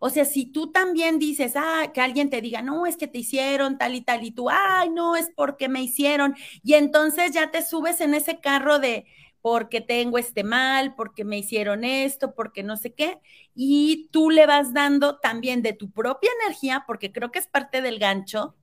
O 0.00 0.10
sea, 0.10 0.24
si 0.24 0.46
tú 0.46 0.70
también 0.70 1.18
dices, 1.18 1.54
ah, 1.56 1.90
que 1.94 2.00
alguien 2.00 2.30
te 2.30 2.40
diga, 2.40 2.62
no, 2.62 2.86
es 2.86 2.96
que 2.96 3.06
te 3.06 3.18
hicieron 3.18 3.78
tal 3.78 3.94
y 3.94 4.02
tal, 4.02 4.24
y 4.24 4.30
tú, 4.32 4.48
ay, 4.50 4.90
no, 4.90 5.16
es 5.16 5.30
porque 5.34 5.68
me 5.68 5.82
hicieron, 5.82 6.36
y 6.62 6.74
entonces 6.74 7.32
ya 7.32 7.50
te 7.50 7.62
subes 7.62 8.00
en 8.00 8.14
ese 8.14 8.38
carro 8.40 8.78
de, 8.78 9.06
porque 9.42 9.80
tengo 9.80 10.18
este 10.18 10.44
mal, 10.44 10.94
porque 10.94 11.24
me 11.24 11.38
hicieron 11.38 11.84
esto, 11.84 12.34
porque 12.34 12.62
no 12.62 12.76
sé 12.76 12.92
qué, 12.94 13.20
y 13.54 14.08
tú 14.12 14.30
le 14.30 14.46
vas 14.46 14.72
dando 14.72 15.18
también 15.18 15.62
de 15.62 15.72
tu 15.72 15.90
propia 15.90 16.30
energía, 16.44 16.84
porque 16.86 17.12
creo 17.12 17.30
que 17.30 17.38
es 17.38 17.46
parte 17.46 17.82
del 17.82 17.98
gancho, 17.98 18.54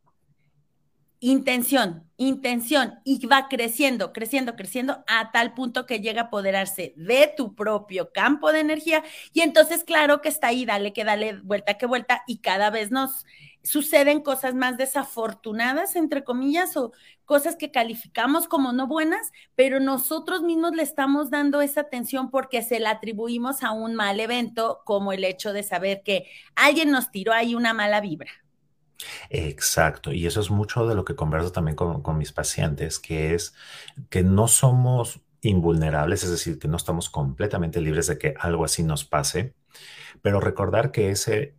intención, 1.20 2.04
intención, 2.18 3.00
y 3.04 3.26
va 3.26 3.48
creciendo, 3.50 4.14
creciendo, 4.14 4.56
creciendo 4.56 5.04
a 5.08 5.32
tal 5.32 5.54
punto 5.54 5.86
que 5.86 6.00
llega 6.00 6.22
a 6.22 6.26
apoderarse 6.26 6.94
de 6.98 7.34
tu 7.36 7.56
propio 7.56 8.12
campo 8.12 8.52
de 8.52 8.60
energía, 8.60 9.04
y 9.34 9.42
entonces 9.42 9.84
claro 9.84 10.22
que 10.22 10.30
está 10.30 10.48
ahí, 10.48 10.66
dale 10.66 10.94
que 10.94 11.04
dale 11.04 11.40
vuelta 11.42 11.78
que 11.78 11.86
vuelta, 11.86 12.24
y 12.28 12.40
cada 12.40 12.70
vez 12.70 12.92
nos 12.92 13.26
suceden 13.64 14.22
cosas 14.22 14.54
más 14.54 14.78
desafortunadas, 14.78 15.96
entre 15.96 16.24
comillas, 16.24 16.78
o 16.78 16.92
cosas 17.26 17.56
que 17.56 17.72
calificamos 17.72 18.48
como 18.48 18.72
no 18.72 18.88
buenas, 18.88 19.32
pero 19.56 19.80
nosotros 19.80 20.44
mismos 20.44 20.76
le 20.76 20.84
estamos 20.84 21.32
dando 21.32 21.62
esa 21.62 21.82
atención 21.82 22.30
porque 22.30 22.62
se 22.62 22.80
la 22.80 22.92
atribuimos 22.92 23.64
a 23.64 23.72
un 23.72 23.96
mal 23.96 24.20
evento, 24.20 24.82
como 24.86 25.12
el 25.12 25.24
hecho 25.24 25.52
de 25.54 25.64
saber 25.64 26.04
que 26.04 26.28
alguien 26.56 26.92
nos 26.92 27.12
tiró 27.12 27.34
ahí 27.34 27.56
una 27.56 27.74
mala 27.74 28.02
vibra. 28.02 28.45
Exacto, 29.30 30.12
y 30.12 30.26
eso 30.26 30.40
es 30.42 30.50
mucho 30.50 30.88
de 30.88 30.96
lo 30.96 31.06
que 31.06 31.16
converso 31.16 31.52
también 31.52 31.76
con, 31.76 32.02
con 32.02 32.18
mis 32.18 32.32
pacientes, 32.32 33.00
que 33.00 33.34
es 33.34 33.54
que 34.10 34.24
no 34.24 34.48
somos 34.48 35.22
invulnerables, 35.42 36.24
es 36.24 36.32
decir, 36.32 36.60
que 36.60 36.68
no 36.68 36.78
estamos 36.78 37.10
completamente 37.10 37.82
libres 37.82 38.08
de 38.08 38.18
que 38.18 38.34
algo 38.40 38.66
así 38.66 38.84
nos 38.84 39.06
pase, 39.06 39.54
pero 40.22 40.40
recordar 40.40 40.92
que 40.92 41.10
ese 41.10 41.56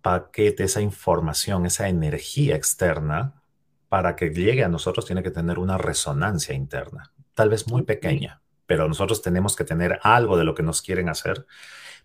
paquete, 0.00 0.64
esa 0.64 0.80
información, 0.80 1.66
esa 1.66 1.88
energía 1.88 2.56
externa, 2.56 3.42
para 3.88 4.16
que 4.16 4.30
llegue 4.30 4.64
a 4.64 4.68
nosotros 4.68 5.06
tiene 5.06 5.22
que 5.22 5.30
tener 5.30 5.58
una 5.58 5.78
resonancia 5.78 6.54
interna, 6.54 7.12
tal 7.34 7.48
vez 7.48 7.68
muy 7.68 7.82
pequeña, 7.82 8.42
pero 8.66 8.88
nosotros 8.88 9.22
tenemos 9.22 9.56
que 9.56 9.64
tener 9.64 9.98
algo 10.02 10.36
de 10.36 10.44
lo 10.44 10.54
que 10.54 10.62
nos 10.62 10.82
quieren 10.82 11.08
hacer 11.08 11.46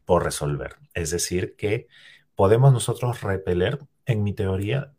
por 0.06 0.24
resolver. 0.24 0.76
Es 0.94 1.12
decir, 1.12 1.56
que 1.56 1.88
podemos 2.36 2.72
nosotros 2.74 3.22
repeler, 3.22 3.80
en 4.10 4.24
mi 4.24 4.34
teoría, 4.34 4.94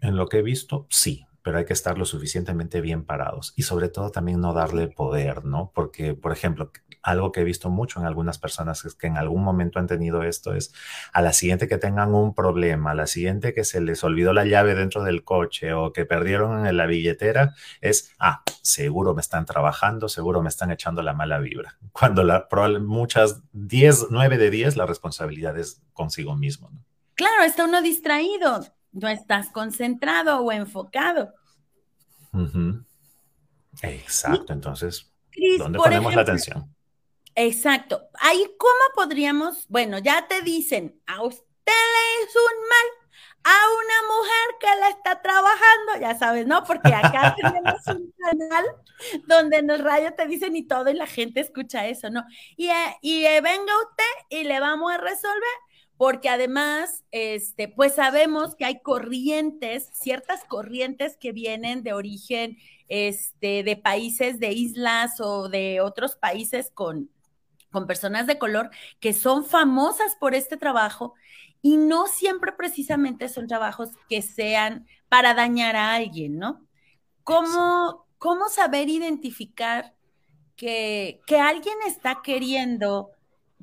en 0.00 0.16
lo 0.16 0.28
que 0.28 0.38
he 0.38 0.42
visto, 0.42 0.86
sí, 0.90 1.26
pero 1.42 1.58
hay 1.58 1.64
que 1.64 1.72
estar 1.72 1.98
lo 1.98 2.04
suficientemente 2.04 2.80
bien 2.80 3.04
parados 3.04 3.52
y 3.56 3.62
sobre 3.62 3.88
todo 3.88 4.10
también 4.10 4.40
no 4.40 4.52
darle 4.52 4.88
poder, 4.88 5.44
¿no? 5.44 5.72
Porque, 5.74 6.14
por 6.14 6.32
ejemplo, 6.32 6.70
algo 7.02 7.32
que 7.32 7.40
he 7.40 7.44
visto 7.44 7.68
mucho 7.68 7.98
en 7.98 8.06
algunas 8.06 8.38
personas 8.38 8.84
es 8.84 8.94
que 8.94 9.08
en 9.08 9.16
algún 9.16 9.42
momento 9.42 9.80
han 9.80 9.88
tenido 9.88 10.22
esto 10.22 10.54
es 10.54 10.72
a 11.12 11.20
la 11.20 11.32
siguiente 11.32 11.66
que 11.66 11.78
tengan 11.78 12.14
un 12.14 12.32
problema, 12.32 12.92
a 12.92 12.94
la 12.94 13.08
siguiente 13.08 13.54
que 13.54 13.64
se 13.64 13.80
les 13.80 14.04
olvidó 14.04 14.32
la 14.32 14.44
llave 14.44 14.76
dentro 14.76 15.02
del 15.02 15.24
coche 15.24 15.72
o 15.72 15.92
que 15.92 16.04
perdieron 16.04 16.64
en 16.66 16.76
la 16.76 16.86
billetera, 16.86 17.54
es, 17.80 18.12
ah, 18.20 18.42
seguro 18.62 19.14
me 19.14 19.20
están 19.20 19.46
trabajando, 19.46 20.08
seguro 20.08 20.42
me 20.42 20.48
están 20.48 20.70
echando 20.70 21.02
la 21.02 21.12
mala 21.12 21.40
vibra. 21.40 21.76
Cuando 21.90 22.22
la, 22.22 22.46
muchas, 22.80 23.42
10, 23.52 24.06
9 24.10 24.38
de 24.38 24.50
10, 24.50 24.76
la 24.76 24.86
responsabilidad 24.86 25.58
es 25.58 25.82
consigo 25.92 26.36
mismo, 26.36 26.70
¿no? 26.70 26.84
Claro, 27.14 27.44
está 27.44 27.64
uno 27.64 27.82
distraído 27.82 28.62
no 28.92 29.08
estás 29.08 29.48
concentrado 29.50 30.40
o 30.40 30.52
enfocado. 30.52 31.32
Exacto, 33.82 34.52
entonces, 34.52 35.10
¿dónde 35.58 35.78
ponemos 35.78 36.14
la 36.14 36.22
atención? 36.22 36.74
Exacto. 37.34 38.08
Ahí, 38.20 38.44
¿cómo 38.58 38.80
podríamos? 38.94 39.66
Bueno, 39.68 39.98
ya 39.98 40.26
te 40.28 40.42
dicen, 40.42 41.00
a 41.06 41.22
usted 41.22 41.42
le 41.66 42.24
hizo 42.24 42.38
un 42.38 42.68
mal 42.68 43.02
a 43.44 43.58
una 43.74 44.14
mujer 44.14 44.58
que 44.60 44.80
la 44.80 44.88
está 44.90 45.20
trabajando, 45.20 46.00
ya 46.00 46.16
sabes, 46.16 46.46
¿no? 46.46 46.62
Porque 46.62 46.94
acá 46.94 47.34
tenemos 47.40 47.80
un 47.88 48.12
canal 48.18 48.66
donde 49.26 49.56
en 49.56 49.70
el 49.70 49.80
radio 49.80 50.14
te 50.14 50.26
dicen 50.26 50.54
y 50.54 50.66
todo 50.66 50.90
y 50.90 50.94
la 50.94 51.06
gente 51.06 51.40
escucha 51.40 51.86
eso, 51.86 52.08
¿no? 52.10 52.24
Y, 52.56 52.68
eh, 52.68 52.96
y 53.00 53.24
eh, 53.24 53.40
venga 53.40 53.72
usted 53.88 54.26
y 54.38 54.44
le 54.44 54.60
vamos 54.60 54.92
a 54.92 54.98
resolver 54.98 55.56
porque 56.02 56.28
además, 56.28 57.04
este, 57.12 57.68
pues 57.68 57.94
sabemos 57.94 58.56
que 58.56 58.64
hay 58.64 58.82
corrientes, 58.82 59.88
ciertas 59.92 60.42
corrientes 60.42 61.16
que 61.16 61.30
vienen 61.30 61.84
de 61.84 61.92
origen 61.92 62.58
este, 62.88 63.62
de 63.62 63.76
países, 63.76 64.40
de 64.40 64.50
islas 64.50 65.20
o 65.20 65.48
de 65.48 65.80
otros 65.80 66.16
países 66.16 66.72
con, 66.74 67.08
con 67.70 67.86
personas 67.86 68.26
de 68.26 68.36
color 68.36 68.70
que 68.98 69.12
son 69.12 69.44
famosas 69.44 70.16
por 70.18 70.34
este 70.34 70.56
trabajo 70.56 71.14
y 71.62 71.76
no 71.76 72.08
siempre 72.08 72.50
precisamente 72.50 73.28
son 73.28 73.46
trabajos 73.46 73.90
que 74.08 74.22
sean 74.22 74.88
para 75.08 75.34
dañar 75.34 75.76
a 75.76 75.94
alguien, 75.94 76.36
¿no? 76.36 76.66
¿Cómo, 77.22 78.08
cómo 78.18 78.48
saber 78.48 78.88
identificar 78.88 79.94
que, 80.56 81.20
que 81.28 81.38
alguien 81.38 81.76
está 81.86 82.22
queriendo 82.24 83.12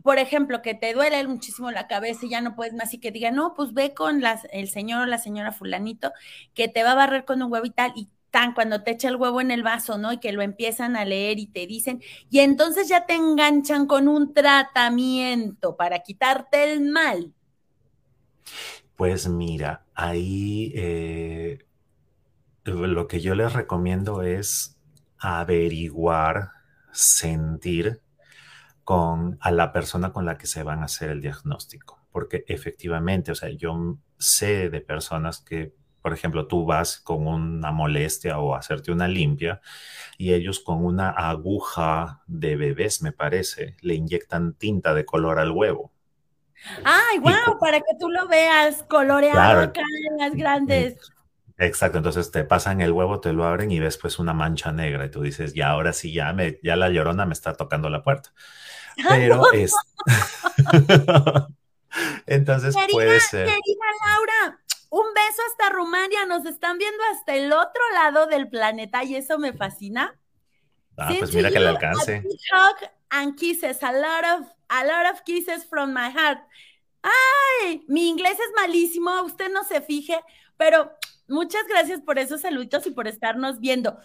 por 0.03 0.17
ejemplo, 0.19 0.61
que 0.61 0.73
te 0.75 0.93
duele 0.93 1.25
muchísimo 1.27 1.71
la 1.71 1.87
cabeza 1.87 2.25
y 2.25 2.29
ya 2.29 2.41
no 2.41 2.55
puedes 2.55 2.73
más 2.73 2.93
y 2.93 2.99
que 2.99 3.11
diga, 3.11 3.31
no, 3.31 3.53
pues 3.55 3.73
ve 3.73 3.93
con 3.93 4.21
el 4.51 4.69
señor 4.69 5.01
o 5.03 5.05
la 5.05 5.17
señora 5.17 5.51
fulanito 5.51 6.11
que 6.53 6.67
te 6.67 6.83
va 6.83 6.91
a 6.91 6.95
barrer 6.95 7.25
con 7.25 7.41
un 7.41 7.51
huevo 7.51 7.65
y 7.65 7.71
tal, 7.71 7.91
y 7.95 8.09
tan 8.31 8.53
cuando 8.53 8.83
te 8.83 8.91
echa 8.91 9.09
el 9.09 9.15
huevo 9.15 9.41
en 9.41 9.51
el 9.51 9.63
vaso, 9.63 9.97
¿no? 9.97 10.13
Y 10.13 10.19
que 10.19 10.31
lo 10.31 10.41
empiezan 10.41 10.95
a 10.95 11.05
leer 11.05 11.39
y 11.39 11.47
te 11.47 11.65
dicen, 11.67 12.01
y 12.29 12.39
entonces 12.39 12.87
ya 12.87 13.05
te 13.05 13.15
enganchan 13.15 13.87
con 13.87 14.07
un 14.07 14.33
tratamiento 14.33 15.75
para 15.75 15.99
quitarte 15.99 16.71
el 16.71 16.81
mal. 16.81 17.33
Pues 18.95 19.27
mira, 19.27 19.85
ahí 19.95 20.73
eh, 20.75 21.59
lo 22.65 23.07
que 23.07 23.21
yo 23.21 23.33
les 23.35 23.53
recomiendo 23.53 24.23
es 24.23 24.77
averiguar, 25.17 26.51
sentir 26.91 28.01
con 28.89 29.37
a 29.39 29.51
la 29.51 29.71
persona 29.71 30.11
con 30.11 30.25
la 30.25 30.39
que 30.39 30.47
se 30.47 30.63
van 30.63 30.79
a 30.81 30.85
hacer 30.85 31.11
el 31.11 31.21
diagnóstico, 31.21 31.99
porque 32.11 32.43
efectivamente, 32.47 33.31
o 33.31 33.35
sea, 33.35 33.49
yo 33.49 33.99
sé 34.17 34.71
de 34.71 34.81
personas 34.81 35.41
que 35.41 35.75
por 36.01 36.11
ejemplo, 36.11 36.47
tú 36.47 36.65
vas 36.65 36.97
con 36.97 37.27
una 37.27 37.71
molestia 37.71 38.39
o 38.39 38.55
hacerte 38.55 38.91
una 38.91 39.07
limpia 39.07 39.61
y 40.17 40.33
ellos 40.33 40.59
con 40.59 40.83
una 40.83 41.11
aguja 41.11 42.23
de 42.25 42.55
bebés, 42.55 43.03
me 43.03 43.11
parece, 43.11 43.75
le 43.81 43.93
inyectan 43.93 44.53
tinta 44.53 44.95
de 44.95 45.05
color 45.05 45.37
al 45.37 45.51
huevo. 45.51 45.91
¡Ay, 46.83 47.19
wow! 47.19 47.59
Para 47.59 47.79
que 47.81 47.95
tú 47.99 48.09
lo 48.09 48.27
veas 48.27 48.81
coloreado 48.89 49.59
acá 49.59 49.81
en 50.09 50.17
las 50.17 50.33
grandes. 50.33 50.97
Exacto, 51.61 51.97
entonces 51.97 52.31
te 52.31 52.45
pasan 52.45 52.79
el 52.79 52.93
huevo, 52.93 53.19
te 53.19 53.33
lo 53.33 53.43
abren 53.43 53.69
y 53.69 53.79
ves 53.79 53.97
pues 53.97 54.17
una 54.17 54.33
mancha 54.33 54.71
negra 54.71 55.05
y 55.05 55.11
tú 55.11 55.21
dices, 55.21 55.53
ya 55.53 55.71
ahora 55.71 55.91
sí, 55.91 56.13
ya, 56.13 56.31
me, 56.31 56.57
ya 56.63 56.77
la 56.77 56.87
llorona 56.87 57.25
me 57.25 57.33
está 57.33 57.53
tocando 57.53 57.89
la 57.89 58.01
puerta. 58.01 58.33
Pero 59.09 59.51
es... 59.51 59.75
entonces 62.25 62.73
puede 62.89 63.19
ser. 63.19 63.45
Querida 63.45 63.85
Laura, 64.07 64.59
un 64.89 65.05
beso 65.13 65.41
hasta 65.51 65.69
Rumania, 65.73 66.25
nos 66.25 66.45
están 66.45 66.77
viendo 66.77 67.03
hasta 67.11 67.35
el 67.35 67.51
otro 67.51 67.81
lado 67.93 68.27
del 68.27 68.47
planeta 68.47 69.03
y 69.03 69.15
eso 69.15 69.37
me 69.37 69.51
fascina. 69.51 70.17
Ah, 70.97 71.13
pues 71.19 71.33
mira 71.33 71.51
que 71.51 71.59
le 71.59 71.67
alcance. 71.67 72.23
and 73.11 73.37
kisses, 73.37 73.83
a 73.83 73.91
lot 73.91 74.23
of, 74.23 74.47
a 74.69 74.85
lot 74.85 75.11
of 75.11 75.25
kisses 75.25 75.65
from 75.65 75.93
my 75.93 76.09
heart. 76.09 76.39
Ay, 77.03 77.83
mi 77.89 78.07
inglés 78.07 78.37
es 78.39 78.51
malísimo, 78.55 79.23
usted 79.23 79.51
no 79.51 79.63
se 79.63 79.81
fije, 79.81 80.19
pero 80.57 80.98
muchas 81.29 81.63
gracias 81.67 82.01
por 82.01 82.19
esos 82.19 82.41
saluditos 82.41 82.85
y 82.87 82.91
por 82.91 83.07
estarnos 83.07 83.59
viendo. 83.59 83.97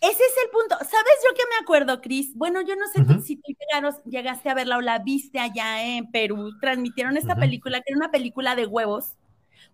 Ese 0.00 0.12
es 0.12 0.34
el 0.44 0.50
punto. 0.50 0.76
¿Sabes 0.78 1.14
yo 1.24 1.34
qué 1.34 1.42
me 1.48 1.62
acuerdo, 1.62 2.00
Cris? 2.00 2.34
Bueno, 2.34 2.60
yo 2.60 2.76
no 2.76 2.86
sé 2.88 3.22
si 3.22 3.36
tú 3.36 3.52
llegaste 4.04 4.50
a 4.50 4.54
verla 4.54 4.76
o 4.76 4.80
la 4.80 4.98
viste 4.98 5.38
allá 5.38 5.82
en 5.82 6.10
Perú. 6.10 6.50
Transmitieron 6.60 7.16
esta 7.16 7.36
película, 7.36 7.78
que 7.78 7.92
era 7.92 7.96
una 7.96 8.10
película 8.10 8.54
de 8.54 8.66
huevos 8.66 9.14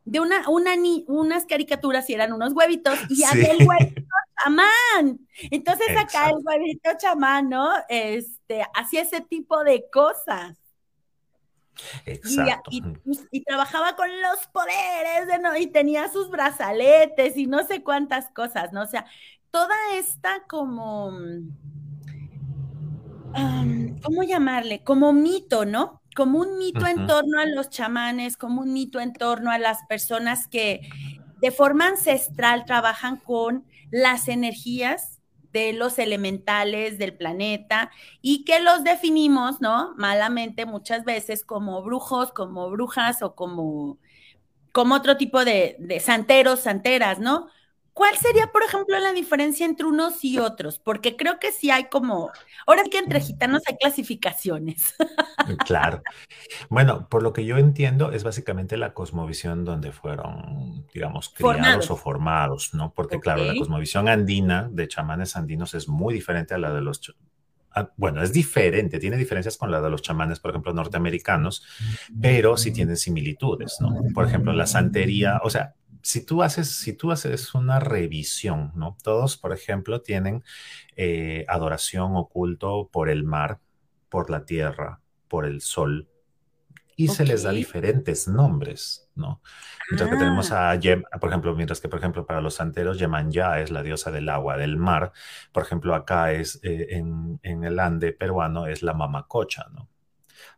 de 0.04 0.20
una, 0.20 0.48
una 0.48 0.72
unas 1.06 1.46
caricaturas 1.46 2.08
y 2.10 2.14
eran 2.14 2.32
unos 2.32 2.52
huevitos 2.52 2.98
y 3.08 3.22
había 3.24 3.52
el 3.52 3.66
huevito 3.66 4.02
chamán. 4.42 5.20
Entonces 5.50 5.96
acá 5.96 6.30
el 6.30 6.36
huevito 6.44 6.90
chamán, 6.98 7.48
¿no? 7.48 7.70
Este, 7.88 8.62
hacía 8.74 9.02
ese 9.02 9.20
tipo 9.20 9.62
de 9.64 9.84
cosas. 9.92 10.56
Exacto. 12.06 12.70
Pues, 13.04 13.26
y, 13.30 13.42
trabajaba 13.42 13.96
con 13.96 14.08
los 14.08 14.46
poderes, 14.52 15.26
de, 15.26 15.38
¿no? 15.38 15.56
Y 15.56 15.66
tenía 15.66 16.08
sus 16.08 16.30
brazaletes 16.30 17.36
y 17.36 17.46
no 17.46 17.66
sé 17.66 17.82
cuántas 17.82 18.30
cosas, 18.30 18.72
¿no? 18.72 18.82
O 18.82 18.86
sea, 18.86 19.06
toda 19.50 19.74
esta 19.94 20.42
como, 20.48 21.12
¿cómo 24.02 24.22
llamarle? 24.22 24.82
Como 24.84 25.12
mito, 25.12 25.64
¿no? 25.64 26.00
como 26.16 26.40
un 26.40 26.58
mito 26.58 26.86
en 26.86 27.06
torno 27.06 27.38
a 27.38 27.46
los 27.46 27.70
chamanes, 27.70 28.36
como 28.36 28.62
un 28.62 28.72
mito 28.72 29.00
en 29.00 29.12
torno 29.12 29.50
a 29.50 29.58
las 29.58 29.78
personas 29.88 30.48
que 30.48 30.80
de 31.40 31.50
forma 31.50 31.88
ancestral 31.88 32.64
trabajan 32.64 33.16
con 33.16 33.64
las 33.90 34.28
energías 34.28 35.19
de 35.52 35.72
los 35.72 35.98
elementales 35.98 36.98
del 36.98 37.16
planeta 37.16 37.90
y 38.22 38.44
que 38.44 38.60
los 38.60 38.84
definimos, 38.84 39.60
¿no? 39.60 39.94
Malamente 39.96 40.66
muchas 40.66 41.04
veces 41.04 41.44
como 41.44 41.82
brujos, 41.82 42.32
como 42.32 42.70
brujas 42.70 43.22
o 43.22 43.34
como, 43.34 43.98
como 44.72 44.94
otro 44.96 45.16
tipo 45.16 45.44
de, 45.44 45.76
de 45.78 46.00
santeros, 46.00 46.60
santeras, 46.60 47.18
¿no? 47.18 47.48
¿Cuál 47.92 48.16
sería, 48.16 48.48
por 48.48 48.62
ejemplo, 48.62 48.98
la 48.98 49.12
diferencia 49.12 49.66
entre 49.66 49.86
unos 49.86 50.24
y 50.24 50.38
otros? 50.38 50.78
Porque 50.78 51.16
creo 51.16 51.38
que 51.38 51.52
sí 51.52 51.70
hay 51.70 51.84
como, 51.84 52.30
ahora 52.66 52.84
sí 52.84 52.90
que 52.90 52.98
entre 52.98 53.20
gitanos 53.20 53.62
hay 53.66 53.76
clasificaciones. 53.76 54.94
Claro. 55.66 56.02
Bueno, 56.68 57.08
por 57.08 57.22
lo 57.22 57.32
que 57.32 57.44
yo 57.44 57.58
entiendo, 57.58 58.12
es 58.12 58.22
básicamente 58.22 58.76
la 58.76 58.94
cosmovisión 58.94 59.64
donde 59.64 59.92
fueron, 59.92 60.86
digamos, 60.92 61.28
criados 61.30 61.90
o 61.90 61.96
formados, 61.96 62.72
¿no? 62.74 62.92
Porque, 62.94 63.18
claro, 63.18 63.44
la 63.44 63.54
cosmovisión 63.54 64.08
andina 64.08 64.68
de 64.70 64.86
chamanes 64.86 65.36
andinos 65.36 65.74
es 65.74 65.88
muy 65.88 66.14
diferente 66.14 66.54
a 66.54 66.58
la 66.58 66.72
de 66.72 66.80
los 66.82 67.00
bueno, 67.96 68.22
es 68.22 68.32
diferente, 68.32 68.98
tiene 68.98 69.16
diferencias 69.16 69.56
con 69.56 69.70
la 69.70 69.80
de 69.80 69.90
los 69.90 70.02
chamanes, 70.02 70.40
por 70.40 70.50
ejemplo, 70.50 70.72
norteamericanos, 70.72 71.64
pero 72.20 72.56
sí 72.56 72.72
tienen 72.72 72.96
similitudes, 72.96 73.76
¿no? 73.80 73.94
Por 74.12 74.26
ejemplo, 74.26 74.52
la 74.52 74.66
santería, 74.66 75.40
o 75.44 75.50
sea, 75.50 75.74
si 76.02 76.24
tú 76.24 76.42
haces, 76.42 76.68
si 76.68 76.92
tú 76.92 77.12
haces 77.12 77.54
una 77.54 77.80
revisión, 77.80 78.72
¿no? 78.74 78.96
Todos, 79.02 79.36
por 79.36 79.52
ejemplo, 79.52 80.02
tienen 80.02 80.42
eh, 80.96 81.44
adoración 81.48 82.16
oculto 82.16 82.88
por 82.92 83.08
el 83.08 83.24
mar, 83.24 83.60
por 84.08 84.30
la 84.30 84.44
tierra, 84.44 85.00
por 85.28 85.46
el 85.46 85.60
sol, 85.60 86.08
y 87.00 87.08
se 87.08 87.24
les 87.24 87.44
da 87.44 87.50
diferentes 87.50 88.28
nombres, 88.28 89.08
¿no? 89.14 89.40
Mientras 89.88 90.10
que 90.10 90.16
tenemos 90.16 90.52
ah. 90.52 90.72
a, 90.72 91.18
por 91.18 91.30
ejemplo, 91.30 91.54
mientras 91.56 91.80
que, 91.80 91.88
por 91.88 91.98
ejemplo, 91.98 92.26
para 92.26 92.42
los 92.42 92.56
santeros, 92.56 92.98
Yemanyá 92.98 93.60
es 93.60 93.70
la 93.70 93.82
diosa 93.82 94.10
del 94.10 94.28
agua, 94.28 94.58
del 94.58 94.76
mar. 94.76 95.12
Por 95.50 95.62
ejemplo, 95.62 95.94
acá 95.94 96.32
es, 96.32 96.60
eh, 96.62 96.88
en, 96.90 97.40
en, 97.42 97.64
el 97.64 97.78
Ande 97.78 98.12
peruano, 98.12 98.66
es 98.66 98.82
la 98.82 98.92
mamacocha, 98.92 99.66
¿no? 99.72 99.88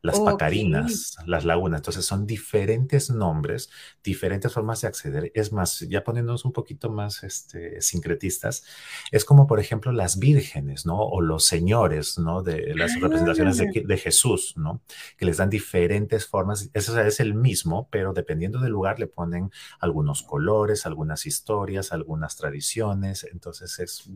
Las 0.03 0.21
pacarinas, 0.21 1.16
las 1.27 1.45
lagunas. 1.45 1.79
Entonces 1.79 2.05
son 2.05 2.27
diferentes 2.27 3.11
nombres, 3.11 3.71
diferentes 4.03 4.53
formas 4.53 4.81
de 4.81 4.88
acceder. 4.88 5.33
Es 5.35 5.53
más, 5.53 5.81
ya 5.81 6.05
poniéndonos 6.05 6.45
un 6.45 6.53
poquito 6.53 6.90
más 6.90 7.23
este, 7.23 7.81
sincretistas, 7.81 8.64
es 9.11 9.25
como 9.25 9.47
por 9.47 9.61
ejemplo 9.61 9.92
las 9.92 10.18
vírgenes, 10.18 10.87
¿no? 10.87 10.99
O 10.99 11.21
los 11.21 11.45
señores, 11.45 12.18
¿no? 12.18 12.42
De 12.42 12.75
las 12.75 13.01
representaciones 13.01 13.59
de, 13.59 13.85
de, 13.87 13.97
Jesús, 13.97 14.55
¿no? 14.57 14.83
Que 15.16 15.27
les 15.27 15.37
dan 15.37 15.51
diferentes 15.51 16.27
formas. 16.27 16.71
Eso 16.73 17.01
es 17.01 17.21
el 17.21 17.35
mismo, 17.35 17.88
pero 17.90 18.12
dependiendo 18.12 18.61
del 18.61 18.73
lugar 18.73 18.99
le 18.99 19.07
ponen 19.07 19.51
algunos 19.81 20.23
colores, 20.23 20.87
algunas 20.87 21.27
historias, 21.27 21.92
algunas 21.92 22.37
tradiciones. 22.37 23.25
Entonces 23.31 23.79
es 23.79 24.09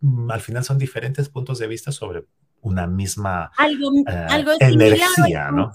mm, 0.00 0.30
al 0.30 0.40
final 0.40 0.64
son 0.64 0.78
diferentes 0.78 1.28
puntos 1.28 1.58
de 1.58 1.66
vista 1.66 1.92
sobre 1.92 2.24
una 2.62 2.86
misma 2.86 3.50
algo, 3.56 3.90
eh, 4.06 4.56
energía, 4.60 5.50
¿no? 5.50 5.72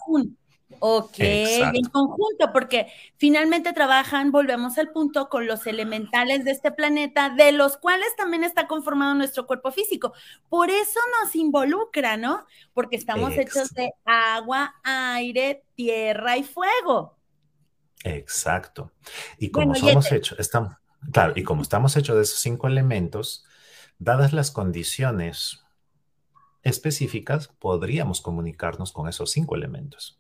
Ok, 0.80 1.16
en 1.20 1.86
conjunto, 1.86 2.52
porque 2.52 2.88
finalmente 3.18 3.74
trabajan, 3.74 4.32
volvemos 4.32 4.78
al 4.78 4.92
punto, 4.92 5.30
con 5.30 5.48
los 5.48 5.66
elementales 5.68 6.44
de 6.44 6.52
este 6.52 6.72
planeta, 6.72 7.30
de 7.30 7.52
los 7.54 7.78
cuales 7.78 8.08
también 8.18 8.44
está 8.44 8.68
conformado 8.68 9.16
nuestro 9.16 9.48
cuerpo 9.48 9.72
físico. 9.72 10.14
Por 10.50 10.70
eso 10.70 11.00
nos 11.22 11.36
involucra, 11.36 12.18
¿no? 12.18 12.46
Porque 12.74 12.98
estamos 12.98 13.34
hechos 13.34 13.74
de 13.74 13.94
agua, 14.06 14.76
aire, 14.84 15.64
tierra 15.76 16.38
y 16.38 16.44
fuego. 16.44 17.18
Exacto. 18.04 18.92
Y 19.40 19.50
como 19.50 19.74
somos 19.76 20.12
hechos, 20.12 20.40
estamos, 20.40 20.76
claro, 21.12 21.34
y 21.36 21.44
como 21.44 21.62
estamos 21.62 21.96
hechos 21.98 22.16
de 22.16 22.24
esos 22.24 22.40
cinco 22.40 22.68
elementos, 22.68 23.46
dadas 23.98 24.34
las 24.34 24.52
condiciones 24.52 25.65
específicas, 26.66 27.48
podríamos 27.60 28.20
comunicarnos 28.20 28.92
con 28.92 29.08
esos 29.08 29.32
cinco 29.32 29.56
elementos. 29.56 30.20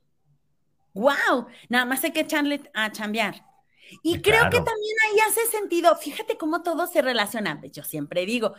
¡Wow! 0.93 1.47
Nada 1.67 1.85
más 1.85 2.03
hay 2.05 2.11
que 2.11 2.21
echarle 2.21 2.61
a 2.73 2.91
chambear. 2.91 3.43
Y 4.01 4.21
creo 4.21 4.43
que 4.49 4.57
también 4.57 4.95
ahí 5.05 5.19
hace 5.27 5.45
sentido, 5.47 5.95
fíjate 5.97 6.37
cómo 6.37 6.63
todo 6.63 6.87
se 6.87 7.01
relaciona, 7.01 7.61
yo 7.71 7.83
siempre 7.83 8.25
digo, 8.25 8.53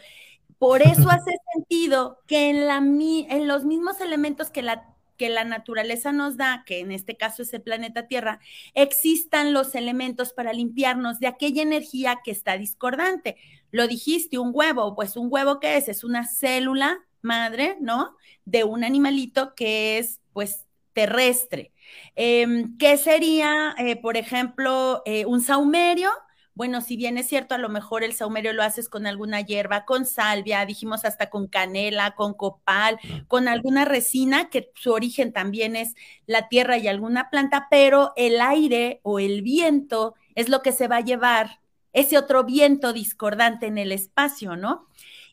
por 0.58 0.82
eso 0.82 1.10
hace 1.10 1.32
sentido 1.54 2.20
que 2.26 2.50
en, 2.50 2.66
la, 2.66 2.76
en 2.76 3.48
los 3.48 3.64
mismos 3.64 4.00
elementos 4.00 4.50
que 4.50 4.62
la, 4.62 4.94
que 5.16 5.28
la 5.28 5.44
naturaleza 5.44 6.12
nos 6.12 6.36
da, 6.36 6.62
que 6.64 6.80
en 6.80 6.92
este 6.92 7.16
caso 7.16 7.42
es 7.42 7.52
el 7.54 7.62
planeta 7.62 8.06
Tierra, 8.06 8.40
existan 8.74 9.52
los 9.52 9.74
elementos 9.74 10.32
para 10.32 10.52
limpiarnos 10.52 11.18
de 11.18 11.26
aquella 11.26 11.62
energía 11.62 12.20
que 12.24 12.30
está 12.30 12.56
discordante. 12.56 13.36
Lo 13.72 13.88
dijiste, 13.88 14.38
un 14.38 14.50
huevo, 14.52 14.94
pues 14.94 15.16
un 15.16 15.28
huevo 15.30 15.58
¿qué 15.58 15.76
es? 15.76 15.88
Es 15.88 16.04
una 16.04 16.24
célula 16.24 17.05
madre, 17.26 17.76
¿no? 17.80 18.16
De 18.46 18.64
un 18.64 18.84
animalito 18.84 19.54
que 19.54 19.98
es, 19.98 20.20
pues, 20.32 20.64
terrestre. 20.94 21.72
Em, 22.14 22.78
¿Qué 22.78 22.96
sería, 22.96 23.74
eh, 23.78 23.96
por 23.96 24.16
ejemplo, 24.16 25.02
eh, 25.04 25.26
un 25.26 25.42
saumerio? 25.42 26.10
Bueno, 26.54 26.80
si 26.80 26.96
bien 26.96 27.18
es 27.18 27.26
cierto, 27.28 27.54
a 27.54 27.58
lo 27.58 27.68
mejor 27.68 28.02
el 28.02 28.14
saumerio 28.14 28.54
lo 28.54 28.62
haces 28.62 28.88
con 28.88 29.06
alguna 29.06 29.42
hierba, 29.42 29.84
con 29.84 30.06
salvia, 30.06 30.64
dijimos 30.64 31.04
hasta 31.04 31.28
con 31.28 31.48
canela, 31.48 32.12
con 32.14 32.32
copal, 32.32 32.98
con 33.28 33.46
alguna 33.46 33.84
resina, 33.84 34.48
que 34.48 34.70
su 34.74 34.92
origen 34.92 35.34
también 35.34 35.76
es 35.76 35.94
la 36.26 36.48
tierra 36.48 36.78
y 36.78 36.88
alguna 36.88 37.28
planta, 37.28 37.66
pero 37.70 38.12
el 38.16 38.40
aire 38.40 39.00
o 39.02 39.18
el 39.18 39.42
viento 39.42 40.14
es 40.34 40.48
lo 40.48 40.62
que 40.62 40.72
se 40.72 40.88
va 40.88 40.96
a 40.98 41.00
llevar 41.02 41.60
ese 41.92 42.18
otro 42.18 42.44
viento 42.44 42.92
discordante 42.94 43.66
en 43.66 43.78
el 43.78 43.92
espacio, 43.92 44.56
¿no? 44.56 44.86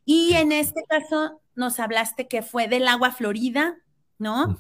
Y 0.06 0.34
en 0.34 0.52
este 0.52 0.84
caso 0.88 1.42
nos 1.56 1.80
hablaste 1.80 2.28
que 2.28 2.42
fue 2.42 2.68
del 2.68 2.88
agua 2.88 3.12
florida, 3.12 3.78
¿no? 4.18 4.58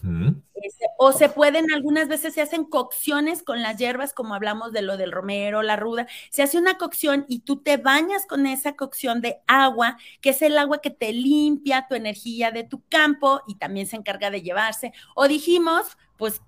Este, 0.54 0.86
o 0.98 1.12
se 1.12 1.30
pueden, 1.30 1.72
algunas 1.74 2.08
veces 2.08 2.34
se 2.34 2.42
hacen 2.42 2.66
cocciones 2.66 3.44
con 3.44 3.62
las 3.62 3.78
hierbas, 3.78 4.14
como 4.14 4.34
hablamos 4.34 4.72
de 4.72 4.82
lo 4.82 4.98
del 4.98 5.12
romero, 5.12 5.62
la 5.62 5.76
ruda, 5.76 6.08
se 6.30 6.44
hace 6.44 6.58
una 6.58 6.78
cocción 6.78 7.26
y 7.28 7.40
tú 7.40 7.58
te 7.58 7.78
bañas 7.78 8.26
con 8.26 8.46
esa 8.46 8.76
cocción 8.76 9.22
de 9.22 9.42
agua, 9.48 9.98
que 10.22 10.30
es 10.30 10.42
el 10.42 10.58
agua 10.58 10.80
que 10.80 10.90
te 10.90 11.12
limpia 11.12 11.88
tu 11.88 11.96
energía 11.96 12.52
de 12.52 12.64
tu 12.64 12.84
campo 12.90 13.42
y 13.48 13.56
también 13.56 13.88
se 13.88 13.96
encarga 13.96 14.30
de 14.30 14.42
llevarse. 14.42 14.94
O 15.16 15.28
dijimos, 15.28 15.98
pues 16.18 16.42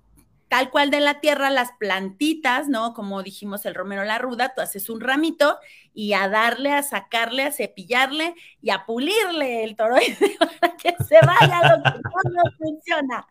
tal 0.48 0.70
cual 0.70 0.90
de 0.90 1.00
la 1.00 1.20
tierra, 1.20 1.50
las 1.50 1.72
plantitas, 1.72 2.68
¿no? 2.68 2.94
Como 2.94 3.22
dijimos 3.22 3.66
el 3.66 3.74
romero 3.74 4.04
la 4.04 4.18
ruda, 4.18 4.54
tú 4.54 4.60
haces 4.60 4.88
un 4.88 5.00
ramito 5.00 5.58
y 5.92 6.12
a 6.12 6.28
darle, 6.28 6.72
a 6.72 6.82
sacarle, 6.82 7.42
a 7.42 7.52
cepillarle 7.52 8.34
y 8.60 8.70
a 8.70 8.86
pulirle 8.86 9.64
el 9.64 9.76
toroide 9.76 10.36
para 10.60 10.76
que 10.76 10.94
se 11.04 11.18
vaya 11.24 11.76
lo 11.76 11.82
que 11.82 11.98
no 12.30 12.42
funciona. 12.58 13.26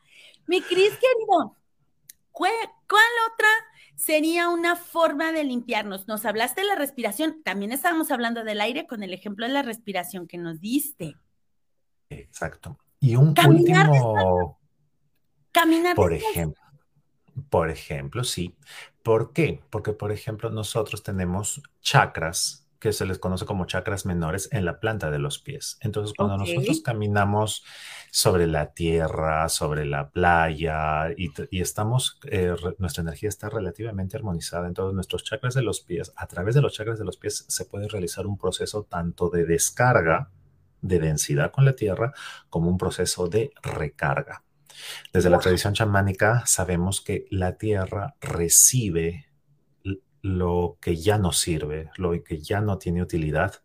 Mi 0.47 0.61
Cris 0.61 0.91
querido, 0.91 1.55
¿cuál, 2.31 2.51
otra 3.33 3.47
sería 3.95 4.49
una 4.49 4.75
forma 4.75 5.31
de 5.31 5.43
limpiarnos? 5.43 6.07
Nos 6.07 6.25
hablaste 6.25 6.61
de 6.61 6.67
la 6.67 6.75
respiración, 6.75 7.41
también 7.43 7.71
estábamos 7.71 8.11
hablando 8.11 8.43
del 8.43 8.61
aire 8.61 8.87
con 8.87 9.03
el 9.03 9.13
ejemplo 9.13 9.47
de 9.47 9.53
la 9.53 9.61
respiración 9.61 10.27
que 10.27 10.37
nos 10.37 10.59
diste. 10.59 11.15
Exacto. 12.09 12.77
Y 12.99 13.15
un 13.15 13.29
último... 13.29 14.59
Caminar. 15.51 15.95
Por 15.95 16.11
ejemplo. 16.11 16.64
Por 17.49 17.69
ejemplo, 17.69 18.23
sí. 18.23 18.55
¿Por 19.03 19.33
qué? 19.33 19.61
Porque, 19.69 19.93
por 19.93 20.11
ejemplo, 20.11 20.49
nosotros 20.49 21.03
tenemos 21.03 21.61
chakras 21.81 22.65
que 22.79 22.93
se 22.93 23.05
les 23.05 23.17
conoce 23.17 23.45
como 23.45 23.65
chakras 23.65 24.05
menores 24.05 24.47
en 24.51 24.63
la 24.63 24.79
planta 24.79 25.09
de 25.09 25.17
los 25.17 25.39
pies. 25.39 25.77
Entonces, 25.81 26.13
cuando 26.15 26.37
nosotros 26.37 26.81
caminamos 26.81 27.63
sobre 28.11 28.45
la 28.45 28.73
tierra, 28.73 29.49
sobre 29.49 29.85
la 29.85 30.11
playa 30.11 31.09
y, 31.17 31.31
estamos, 31.59 32.19
eh, 32.25 32.55
nuestra 32.77 33.01
energía 33.01 33.29
está 33.29 33.49
relativamente 33.49 34.17
armonizada 34.17 34.67
en 34.67 34.73
todos 34.73 34.93
nuestros 34.93 35.23
chakras 35.23 35.55
de 35.55 35.63
los 35.63 35.81
pies, 35.81 36.13
a 36.15 36.27
través 36.27 36.53
de 36.53 36.61
los 36.61 36.73
chakras 36.73 36.99
de 36.99 37.05
los 37.05 37.17
pies 37.17 37.45
se 37.47 37.65
puede 37.65 37.87
realizar 37.87 38.27
un 38.27 38.37
proceso 38.37 38.83
tanto 38.83 39.29
de 39.29 39.45
descarga, 39.45 40.29
de 40.81 40.99
densidad 40.99 41.51
con 41.51 41.65
la 41.65 41.73
tierra, 41.73 42.13
como 42.49 42.69
un 42.69 42.77
proceso 42.77 43.27
de 43.27 43.51
recarga. 43.63 44.44
Desde 45.13 45.29
la 45.29 45.39
tradición 45.39 45.73
chamánica 45.73 46.43
sabemos 46.45 47.01
que 47.01 47.25
la 47.29 47.57
tierra 47.57 48.15
recibe 48.21 49.27
lo 50.21 50.77
que 50.81 50.95
ya 50.95 51.17
no 51.17 51.31
sirve, 51.31 51.91
lo 51.97 52.23
que 52.23 52.39
ya 52.39 52.59
no 52.59 52.77
tiene 52.77 53.03
utilidad 53.03 53.61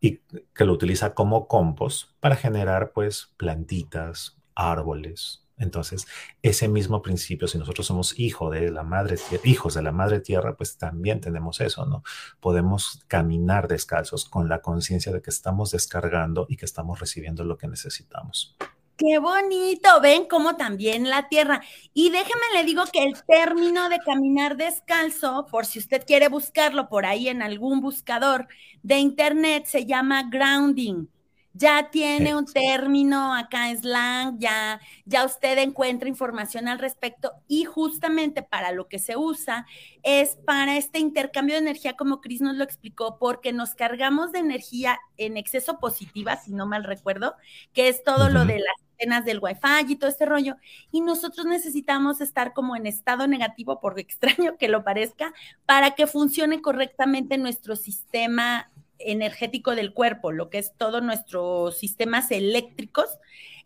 y 0.00 0.20
que 0.54 0.64
lo 0.64 0.72
utiliza 0.72 1.14
como 1.14 1.48
compost 1.48 2.10
para 2.20 2.36
generar 2.36 2.92
pues 2.92 3.32
plantitas, 3.36 4.38
árboles. 4.54 5.44
Entonces, 5.56 6.06
ese 6.42 6.68
mismo 6.68 7.00
principio, 7.00 7.46
si 7.48 7.58
nosotros 7.58 7.86
somos 7.86 8.18
hijo 8.18 8.50
de 8.50 8.70
la 8.70 8.82
madre, 8.82 9.16
hijos 9.44 9.74
de 9.74 9.82
la 9.82 9.92
madre 9.92 10.20
tierra, 10.20 10.56
pues 10.56 10.76
también 10.76 11.20
tenemos 11.20 11.60
eso, 11.60 11.86
¿no? 11.86 12.02
Podemos 12.40 13.04
caminar 13.06 13.68
descalzos 13.68 14.24
con 14.24 14.48
la 14.48 14.60
conciencia 14.60 15.12
de 15.12 15.22
que 15.22 15.30
estamos 15.30 15.70
descargando 15.70 16.46
y 16.48 16.56
que 16.56 16.64
estamos 16.64 17.00
recibiendo 17.00 17.44
lo 17.44 17.56
que 17.56 17.68
necesitamos. 17.68 18.56
Qué 18.96 19.18
bonito, 19.18 20.00
ven 20.00 20.26
cómo 20.26 20.56
también 20.56 21.10
la 21.10 21.28
tierra. 21.28 21.62
Y 21.94 22.10
déjeme 22.10 22.42
le 22.54 22.64
digo 22.64 22.84
que 22.92 23.02
el 23.02 23.14
término 23.24 23.88
de 23.88 23.98
caminar 23.98 24.56
descalzo, 24.56 25.46
por 25.50 25.66
si 25.66 25.80
usted 25.80 26.04
quiere 26.06 26.28
buscarlo 26.28 26.88
por 26.88 27.04
ahí 27.04 27.28
en 27.28 27.42
algún 27.42 27.80
buscador 27.80 28.46
de 28.82 28.98
internet, 28.98 29.66
se 29.66 29.84
llama 29.86 30.24
grounding. 30.30 31.08
Ya 31.56 31.88
tiene 31.90 32.34
un 32.34 32.46
término 32.46 33.32
acá 33.32 33.70
en 33.70 33.78
slang, 33.78 34.38
ya, 34.40 34.80
ya 35.04 35.24
usted 35.24 35.56
encuentra 35.58 36.08
información 36.08 36.66
al 36.66 36.80
respecto 36.80 37.32
y 37.46 37.64
justamente 37.64 38.42
para 38.42 38.72
lo 38.72 38.88
que 38.88 38.98
se 38.98 39.16
usa 39.16 39.64
es 40.02 40.36
para 40.44 40.76
este 40.76 40.98
intercambio 40.98 41.54
de 41.54 41.60
energía, 41.60 41.94
como 41.94 42.20
Cris 42.20 42.40
nos 42.40 42.56
lo 42.56 42.64
explicó, 42.64 43.18
porque 43.20 43.52
nos 43.52 43.76
cargamos 43.76 44.32
de 44.32 44.40
energía 44.40 44.98
en 45.16 45.36
exceso 45.36 45.78
positiva, 45.78 46.36
si 46.38 46.52
no 46.52 46.66
mal 46.66 46.82
recuerdo, 46.82 47.36
que 47.72 47.88
es 47.88 48.02
todo 48.02 48.28
lo 48.30 48.44
de 48.44 48.58
las 48.58 48.74
cenas 48.98 49.24
del 49.24 49.38
wifi 49.40 49.92
y 49.92 49.96
todo 49.96 50.10
este 50.10 50.26
rollo, 50.26 50.56
y 50.90 51.02
nosotros 51.02 51.46
necesitamos 51.46 52.20
estar 52.20 52.52
como 52.52 52.74
en 52.74 52.86
estado 52.88 53.28
negativo, 53.28 53.80
por 53.80 53.96
extraño 54.00 54.56
que 54.58 54.66
lo 54.66 54.82
parezca, 54.82 55.32
para 55.66 55.92
que 55.92 56.08
funcione 56.08 56.60
correctamente 56.60 57.38
nuestro 57.38 57.76
sistema 57.76 58.72
energético 58.98 59.74
del 59.74 59.92
cuerpo, 59.92 60.32
lo 60.32 60.50
que 60.50 60.58
es 60.58 60.72
todos 60.76 61.02
nuestros 61.02 61.78
sistemas 61.78 62.30
eléctricos. 62.30 63.06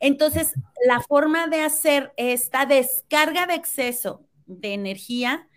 Entonces, 0.01 0.55
la 0.87 1.01
forma 1.01 1.49
de 1.49 1.63
hacer 1.63 2.13
esta 2.17 2.67
descarga 2.67 3.47
de 3.47 3.55
exceso 3.55 4.25
de 4.47 4.75
energía 4.75 5.49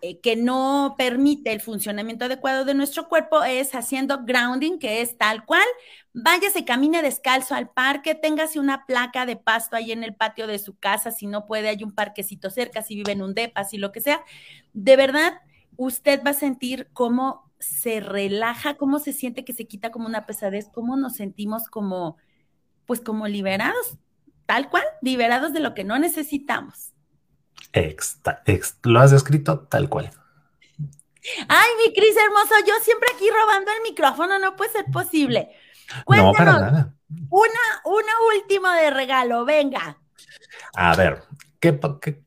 eh, 0.00 0.20
que 0.20 0.36
no 0.36 0.94
permite 0.96 1.52
el 1.52 1.60
funcionamiento 1.60 2.26
adecuado 2.26 2.64
de 2.64 2.74
nuestro 2.74 3.08
cuerpo 3.08 3.42
es 3.42 3.74
haciendo 3.74 4.24
grounding, 4.24 4.78
que 4.78 5.00
es 5.00 5.18
tal 5.18 5.44
cual, 5.44 5.66
váyase, 6.12 6.64
camine 6.64 7.02
descalzo 7.02 7.56
al 7.56 7.70
parque, 7.70 8.14
téngase 8.14 8.60
una 8.60 8.86
placa 8.86 9.26
de 9.26 9.34
pasto 9.34 9.74
ahí 9.74 9.90
en 9.90 10.04
el 10.04 10.14
patio 10.14 10.46
de 10.46 10.60
su 10.60 10.78
casa, 10.78 11.10
si 11.10 11.26
no 11.26 11.46
puede, 11.46 11.68
hay 11.68 11.82
un 11.82 11.92
parquecito 11.92 12.48
cerca, 12.48 12.82
si 12.82 12.94
vive 12.94 13.10
en 13.10 13.22
un 13.22 13.34
depa, 13.34 13.64
si 13.64 13.76
lo 13.76 13.90
que 13.90 14.00
sea. 14.00 14.22
De 14.72 14.96
verdad, 14.96 15.40
usted 15.76 16.22
va 16.24 16.30
a 16.30 16.34
sentir 16.34 16.88
cómo 16.92 17.47
se 17.60 18.00
relaja, 18.00 18.76
cómo 18.76 18.98
se 18.98 19.12
siente 19.12 19.44
que 19.44 19.52
se 19.52 19.66
quita 19.66 19.90
como 19.90 20.06
una 20.06 20.26
pesadez, 20.26 20.68
cómo 20.72 20.96
nos 20.96 21.16
sentimos 21.16 21.64
como, 21.68 22.16
pues 22.86 23.00
como 23.00 23.26
liberados, 23.26 23.98
tal 24.46 24.68
cual, 24.70 24.84
liberados 25.02 25.52
de 25.52 25.60
lo 25.60 25.74
que 25.74 25.84
no 25.84 25.98
necesitamos. 25.98 26.92
lo 28.82 29.00
has 29.00 29.10
descrito 29.10 29.60
tal 29.60 29.88
cual. 29.88 30.10
Ay, 31.48 31.68
mi 31.84 31.92
Cris 31.92 32.16
hermoso, 32.16 32.54
yo 32.66 32.74
siempre 32.82 33.08
aquí 33.14 33.26
robando 33.28 33.70
el 33.72 33.82
micrófono, 33.82 34.38
no 34.38 34.56
puede 34.56 34.72
ser 34.72 34.86
posible. 34.86 35.50
no, 36.06 36.32
para 36.32 36.52
nada. 36.52 36.94
Una, 37.30 37.60
una 37.84 38.12
última 38.36 38.76
de 38.80 38.90
regalo, 38.90 39.44
venga. 39.44 39.98
A 40.74 40.94
ver, 40.94 41.22
¿qué, 41.60 41.78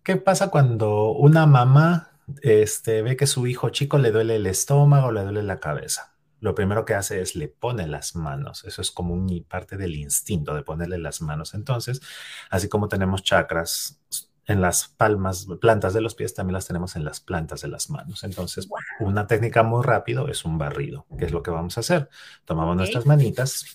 qué 0.04 0.18
pasa 0.18 0.50
cuando 0.50 1.12
una 1.12 1.46
mamá 1.46 2.11
este, 2.42 3.02
ve 3.02 3.16
que 3.16 3.28
su 3.28 3.48
hijo 3.48 3.70
chico 3.70 3.98
le 3.98 4.12
duele 4.12 4.36
el 4.36 4.48
estómago, 4.48 5.12
le 5.12 5.24
duele 5.24 5.44
la 5.44 5.60
cabeza. 5.60 6.16
Lo 6.40 6.56
primero 6.56 6.86
que 6.86 6.96
hace 6.96 7.22
es 7.22 7.36
le 7.36 7.48
pone 7.48 7.88
las 7.88 8.16
manos. 8.16 8.64
Eso 8.66 8.82
es 8.82 8.92
como 8.92 9.14
un, 9.14 9.46
parte 9.48 9.78
del 9.78 9.96
instinto 9.96 10.56
de 10.56 10.64
ponerle 10.64 10.98
las 10.98 11.22
manos. 11.22 11.54
Entonces, 11.54 12.02
así 12.50 12.68
como 12.68 12.88
tenemos 12.88 13.24
chakras 13.24 14.02
en 14.48 14.60
las 14.60 14.88
palmas, 14.88 15.48
plantas 15.62 15.94
de 15.94 16.02
los 16.02 16.16
pies, 16.16 16.34
también 16.34 16.56
las 16.56 16.68
tenemos 16.68 16.96
en 16.96 17.06
las 17.06 17.20
plantas 17.20 17.62
de 17.62 17.68
las 17.68 17.90
manos. 17.90 18.24
Entonces, 18.24 18.68
una 19.00 19.28
técnica 19.28 19.62
muy 19.62 19.84
rápido 19.84 20.28
es 20.28 20.44
un 20.44 20.58
barrido, 20.58 21.06
que 21.18 21.26
es 21.26 21.32
lo 21.32 21.44
que 21.44 21.52
vamos 21.52 21.78
a 21.78 21.82
hacer. 21.82 22.10
Tomamos 22.44 22.76
nuestras 22.76 23.06
manitas, 23.06 23.66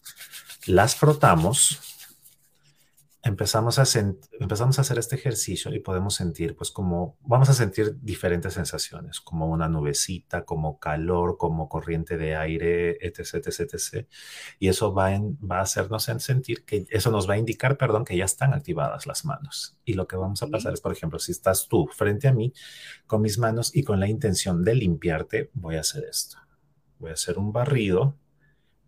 las 0.67 0.97
frotamos 0.97 1.96
empezamos 3.27 3.81
a, 3.81 3.85
empezamos 4.39 4.79
a 4.79 4.83
hacer 4.83 4.99
este 4.99 5.17
ejercicio 5.17 5.75
y 5.75 5.81
podemos 5.81 6.15
sentir, 6.15 6.55
pues 6.55 6.71
como, 6.71 7.19
vamos 7.23 7.49
a 7.49 7.55
sentir 7.55 7.99
diferentes 8.01 8.55
sensaciones, 8.55 9.21
como 9.21 9.49
una 9.49 9.69
nubecita, 9.69 10.45
como 10.45 10.79
calor, 10.79 11.37
como 11.37 11.69
corriente 11.69 12.17
de 12.17 12.37
aire, 12.37 12.99
etc, 13.05 13.47
etc, 13.47 13.75
etc. 13.75 14.07
Y 14.61 14.69
eso 14.69 14.95
va, 14.95 15.11
va 15.11 15.59
a 15.59 15.63
hacernos 15.63 16.05
sentir 16.05 16.65
que, 16.65 16.87
eso 16.89 17.11
nos 17.11 17.29
va 17.29 17.35
a 17.35 17.39
indicar, 17.39 17.77
perdón, 17.77 18.05
que 18.05 18.17
ya 18.17 18.25
están 18.25 18.55
activadas 18.55 19.07
las 19.07 19.25
manos. 19.25 19.77
Y 19.85 19.95
lo 19.95 20.07
que 20.07 20.17
vamos 20.17 20.43
a 20.45 20.47
pasar 20.47 20.73
es, 20.73 20.81
por 20.81 20.93
ejemplo, 20.93 21.19
si 21.19 21.33
estás 21.33 21.67
tú 21.69 21.89
frente 21.89 22.29
a 22.29 22.33
mí 22.33 22.53
con 23.07 23.23
mis 23.23 23.39
manos 23.39 23.75
y 23.75 23.83
con 23.83 23.99
la 23.99 24.09
intención 24.09 24.63
de 24.63 24.77
limpiarte, 24.77 25.51
voy 25.53 25.77
a 25.77 25.81
hacer 25.81 26.05
esto. 26.05 26.39
Voy 27.01 27.11
a 27.11 27.15
hacer 27.15 27.39
un 27.39 27.53
barrido, 27.53 28.17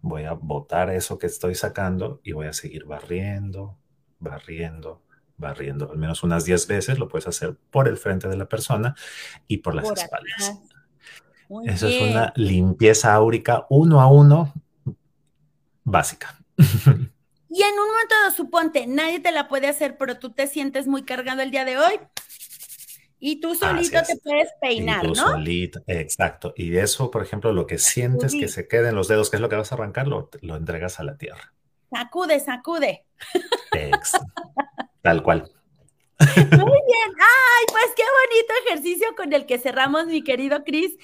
voy 0.01 0.25
a 0.25 0.35
botar 0.35 0.91
eso 0.91 1.19
que 1.19 1.27
estoy 1.27 1.57
sacando 1.57 2.21
y 2.23 2.33
voy 2.33 2.47
a 2.47 2.53
seguir 2.53 2.85
barriendo, 2.85 3.77
barriendo, 4.19 5.03
barriendo. 5.37 5.91
Al 5.91 5.99
menos 5.99 6.23
unas 6.23 6.45
10 6.45 6.67
veces 6.67 6.99
lo 6.99 7.09
puedes 7.09 7.27
hacer 7.27 7.57
por 7.71 7.89
el 7.89 7.97
frente 7.97 8.29
de 8.29 8.37
la 8.37 8.49
persona 8.49 8.95
y 9.47 9.59
por 9.59 9.75
las 9.75 9.91
espaldas. 9.91 10.59
Eso 11.65 11.89
es 11.89 12.03
una 12.03 12.33
limpieza 12.37 13.15
áurica 13.15 13.67
uno 13.71 14.01
a 14.01 14.07
uno 14.07 14.53
básica. 15.85 16.39
Y 17.51 17.63
en 17.63 17.73
un 17.73 17.89
momento, 17.89 18.15
suponte, 18.37 18.87
nadie 18.87 19.21
te 19.21 19.33
la 19.33 19.49
puede 19.49 19.69
hacer, 19.69 19.97
pero 19.97 20.19
tú 20.19 20.31
te 20.31 20.47
sientes 20.47 20.87
muy 20.87 21.05
cargado 21.05 21.41
el 21.41 21.51
día 21.51 21.65
de 21.65 21.79
hoy. 21.79 21.99
Y 23.19 23.41
tú 23.41 23.55
solito 23.55 24.01
te 24.07 24.17
puedes 24.19 24.51
peinar, 24.61 25.05
y 25.05 25.09
tú 25.09 25.15
¿no? 25.15 25.29
Solito, 25.29 25.83
exacto. 25.87 26.53
Y 26.57 26.77
eso, 26.77 27.11
por 27.11 27.23
ejemplo, 27.23 27.53
lo 27.53 27.67
que 27.67 27.79
sientes 27.79 28.35
que 28.35 28.49
se 28.49 28.69
quede 28.69 28.91
en 28.91 28.95
los 28.95 29.09
dedos, 29.09 29.31
que 29.31 29.37
es 29.37 29.41
lo 29.41 29.49
que 29.49 29.57
vas 29.57 29.73
a 29.73 29.77
arrancar, 29.77 30.07
lo 30.07 30.29
entregas 30.57 31.01
a 31.01 31.05
la 31.05 31.17
tierra. 31.17 31.55
Sacude, 31.91 32.41
sacude. 32.41 33.05
Tal 35.03 35.23
cual. 35.23 35.51
Muy 36.21 36.81
bien. 36.87 37.11
Ay, 37.19 37.65
pues 37.71 37.87
qué 37.97 38.03
bonito 38.03 38.55
ejercicio 38.67 39.09
con 39.17 39.33
el 39.33 39.47
que 39.47 39.59
cerramos, 39.59 40.07
mi 40.07 40.23
querido 40.23 40.65
Cris. 40.65 40.97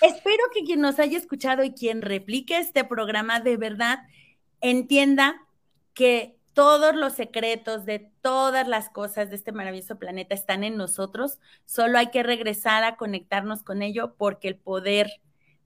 espero 0.00 0.42
que 0.52 0.64
quien 0.64 0.80
nos 0.80 0.98
haya 0.98 1.18
escuchado 1.18 1.62
y 1.62 1.72
quien 1.72 2.02
replique 2.02 2.58
este 2.58 2.84
programa 2.84 3.40
de 3.40 3.56
verdad 3.56 4.00
entienda 4.60 5.46
que 5.94 6.36
todos 6.52 6.94
los 6.94 7.14
secretos 7.14 7.84
de 7.84 8.10
todas 8.20 8.66
las 8.66 8.90
cosas 8.90 9.30
de 9.30 9.36
este 9.36 9.52
maravilloso 9.52 9.98
planeta 9.98 10.34
están 10.34 10.64
en 10.64 10.76
nosotros, 10.76 11.38
solo 11.64 11.98
hay 11.98 12.10
que 12.10 12.22
regresar 12.22 12.84
a 12.84 12.96
conectarnos 12.96 13.62
con 13.62 13.82
ello 13.82 14.14
porque 14.16 14.48
el 14.48 14.56
poder 14.56 15.10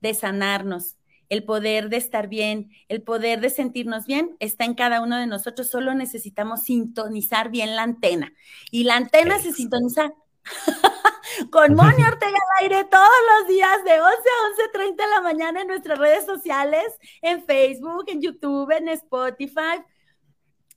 de 0.01 0.13
sanarnos, 0.13 0.95
el 1.29 1.43
poder 1.43 1.89
de 1.89 1.97
estar 1.97 2.27
bien, 2.27 2.71
el 2.87 3.01
poder 3.01 3.41
de 3.41 3.49
sentirnos 3.49 4.05
bien 4.05 4.35
está 4.39 4.65
en 4.65 4.73
cada 4.73 5.01
uno 5.01 5.17
de 5.17 5.27
nosotros, 5.27 5.69
solo 5.69 5.93
necesitamos 5.93 6.63
sintonizar 6.63 7.49
bien 7.49 7.75
la 7.75 7.83
antena. 7.83 8.33
Y 8.71 8.83
la 8.83 8.95
antena 8.95 9.39
se 9.39 9.51
sintoniza 9.53 10.13
con 11.51 11.73
Moni 11.75 12.03
Ortega 12.07 12.37
al 12.59 12.63
aire 12.63 12.83
todos 12.85 13.09
los 13.39 13.47
días 13.47 13.83
de 13.83 14.01
11 14.01 14.01
a 14.01 14.79
11.30 14.79 14.95
de 14.95 15.09
la 15.09 15.21
mañana 15.21 15.61
en 15.61 15.67
nuestras 15.67 15.97
redes 15.97 16.25
sociales, 16.25 16.85
en 17.21 17.43
Facebook, 17.45 18.05
en 18.07 18.21
YouTube, 18.21 18.71
en 18.71 18.89
Spotify, 18.89 19.81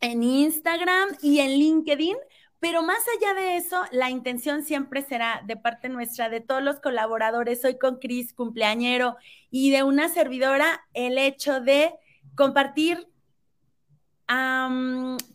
en 0.01 0.23
Instagram 0.23 1.11
y 1.23 1.41
en 1.41 1.51
LinkedIn. 1.51 2.17
Pero 2.61 2.83
más 2.83 3.05
allá 3.17 3.35
de 3.35 3.57
eso, 3.57 3.85
la 3.93 4.11
intención 4.11 4.65
siempre 4.65 5.03
será 5.03 5.43
de 5.47 5.57
parte 5.57 5.89
nuestra, 5.89 6.29
de 6.29 6.41
todos 6.41 6.63
los 6.63 6.81
colaboradores, 6.81 7.65
hoy 7.65 7.79
con 7.79 7.99
Cris, 7.99 8.33
cumpleañero, 8.33 9.17
y 9.51 9.71
de 9.71 9.85
una 9.85 10.09
servidora, 10.09 10.87
el 10.93 11.19
hecho 11.19 11.61
de 11.61 11.95
compartir 12.35 13.07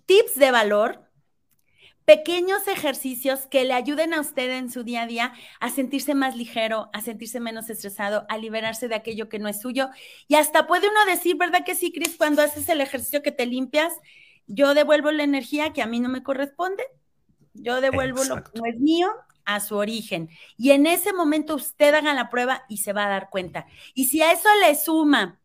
tips 0.06 0.36
de 0.36 0.52
valor, 0.52 1.10
pequeños 2.06 2.68
ejercicios 2.68 3.48
que 3.48 3.64
le 3.64 3.74
ayuden 3.74 4.14
a 4.14 4.20
usted 4.20 4.52
en 4.52 4.70
su 4.70 4.84
día 4.84 5.04
a 5.04 5.08
día 5.08 5.34
a 5.62 5.70
sentirse 5.70 6.14
más 6.14 6.36
ligero, 6.36 6.90
a 6.92 7.00
sentirse 7.00 7.40
menos 7.40 7.70
estresado, 7.70 8.26
a 8.28 8.38
liberarse 8.38 8.90
de 8.90 8.96
aquello 8.96 9.30
que 9.30 9.40
no 9.40 9.48
es 9.48 9.62
suyo. 9.62 9.90
Y 10.28 10.36
hasta 10.36 10.68
puede 10.68 10.90
uno 10.90 11.06
decir, 11.06 11.38
¿verdad 11.38 11.64
que 11.66 11.76
sí, 11.76 11.94
Cris? 11.94 12.18
Cuando 12.18 12.42
haces 12.42 12.68
el 12.68 12.82
ejercicio 12.82 13.24
que 13.24 13.32
te 13.32 13.46
limpias, 13.46 13.94
yo 14.46 14.74
devuelvo 14.74 15.12
la 15.12 15.24
energía 15.24 15.72
que 15.72 15.82
a 15.82 15.88
mí 15.88 16.02
no 16.02 16.10
me 16.10 16.22
corresponde, 16.22 16.84
yo 17.54 17.82
devuelvo 17.82 18.24
lo 18.24 18.44
que 18.44 18.60
no 18.60 18.66
es 18.66 18.80
mío 18.80 19.10
a 19.46 19.60
su 19.60 19.76
origen. 19.76 20.30
Y 20.58 20.72
en 20.72 20.86
ese 20.88 21.14
momento 21.14 21.56
usted 21.56 21.94
haga 21.94 22.14
la 22.14 22.30
prueba 22.30 22.64
y 22.70 22.78
se 22.78 22.94
va 22.94 23.06
a 23.06 23.10
dar 23.10 23.30
cuenta. 23.30 23.66
Y 23.94 24.06
si 24.06 24.22
a 24.22 24.32
eso 24.32 24.50
le 24.62 24.76
suma 24.76 25.40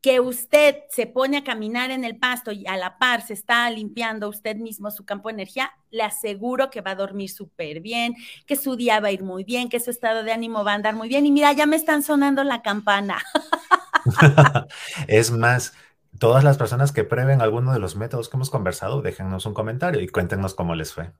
que 0.00 0.20
usted 0.20 0.76
se 0.90 1.06
pone 1.06 1.38
a 1.38 1.44
caminar 1.44 1.90
en 1.90 2.04
el 2.04 2.18
pasto 2.18 2.52
y 2.52 2.66
a 2.68 2.76
la 2.76 2.98
par 2.98 3.26
se 3.26 3.32
está 3.32 3.68
limpiando 3.68 4.28
usted 4.28 4.56
mismo 4.56 4.92
su 4.92 5.04
campo 5.04 5.28
de 5.28 5.34
energía, 5.34 5.72
le 5.90 6.04
aseguro 6.04 6.70
que 6.70 6.82
va 6.82 6.92
a 6.92 6.94
dormir 6.94 7.30
súper 7.30 7.80
bien, 7.80 8.14
que 8.46 8.54
su 8.54 8.76
día 8.76 9.00
va 9.00 9.08
a 9.08 9.12
ir 9.12 9.24
muy 9.24 9.42
bien, 9.42 9.68
que 9.68 9.80
su 9.80 9.90
estado 9.90 10.22
de 10.22 10.32
ánimo 10.32 10.62
va 10.62 10.72
a 10.72 10.74
andar 10.74 10.94
muy 10.94 11.08
bien. 11.08 11.26
Y 11.26 11.32
mira, 11.32 11.52
ya 11.52 11.66
me 11.66 11.76
están 11.76 12.02
sonando 12.02 12.44
la 12.44 12.62
campana. 12.62 13.18
es 15.08 15.30
más, 15.30 15.74
todas 16.18 16.44
las 16.44 16.58
personas 16.58 16.92
que 16.92 17.04
prueben 17.04 17.42
alguno 17.42 17.72
de 17.72 17.78
los 17.78 17.96
métodos 17.96 18.28
que 18.28 18.36
hemos 18.36 18.50
conversado, 18.50 19.02
déjennos 19.02 19.46
un 19.46 19.54
comentario 19.54 20.00
y 20.00 20.08
cuéntenos 20.08 20.54
cómo 20.54 20.74
les 20.74 20.92
fue. 20.92 21.12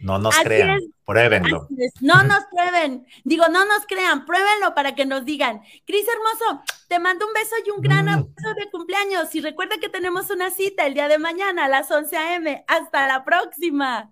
No 0.00 0.18
nos 0.18 0.36
crean, 0.38 0.80
pruébenlo. 1.04 1.68
No 2.00 2.22
nos 2.22 2.44
prueben, 2.46 3.06
digo, 3.24 3.48
no 3.48 3.64
nos 3.66 3.86
crean, 3.86 4.24
pruébenlo 4.24 4.74
para 4.74 4.94
que 4.94 5.04
nos 5.04 5.24
digan. 5.24 5.60
Cris 5.86 6.06
Hermoso, 6.08 6.62
te 6.88 6.98
mando 6.98 7.26
un 7.26 7.34
beso 7.34 7.54
y 7.64 7.70
un 7.70 7.82
gran 7.82 8.06
mm. 8.06 8.08
abrazo 8.08 8.54
de 8.58 8.70
cumpleaños. 8.70 9.34
Y 9.34 9.40
recuerda 9.40 9.76
que 9.78 9.90
tenemos 9.90 10.30
una 10.30 10.50
cita 10.50 10.86
el 10.86 10.94
día 10.94 11.08
de 11.08 11.18
mañana 11.18 11.66
a 11.66 11.68
las 11.68 11.90
11 11.90 12.16
a.m. 12.16 12.64
Hasta 12.66 13.06
la 13.06 13.24
próxima. 13.24 14.10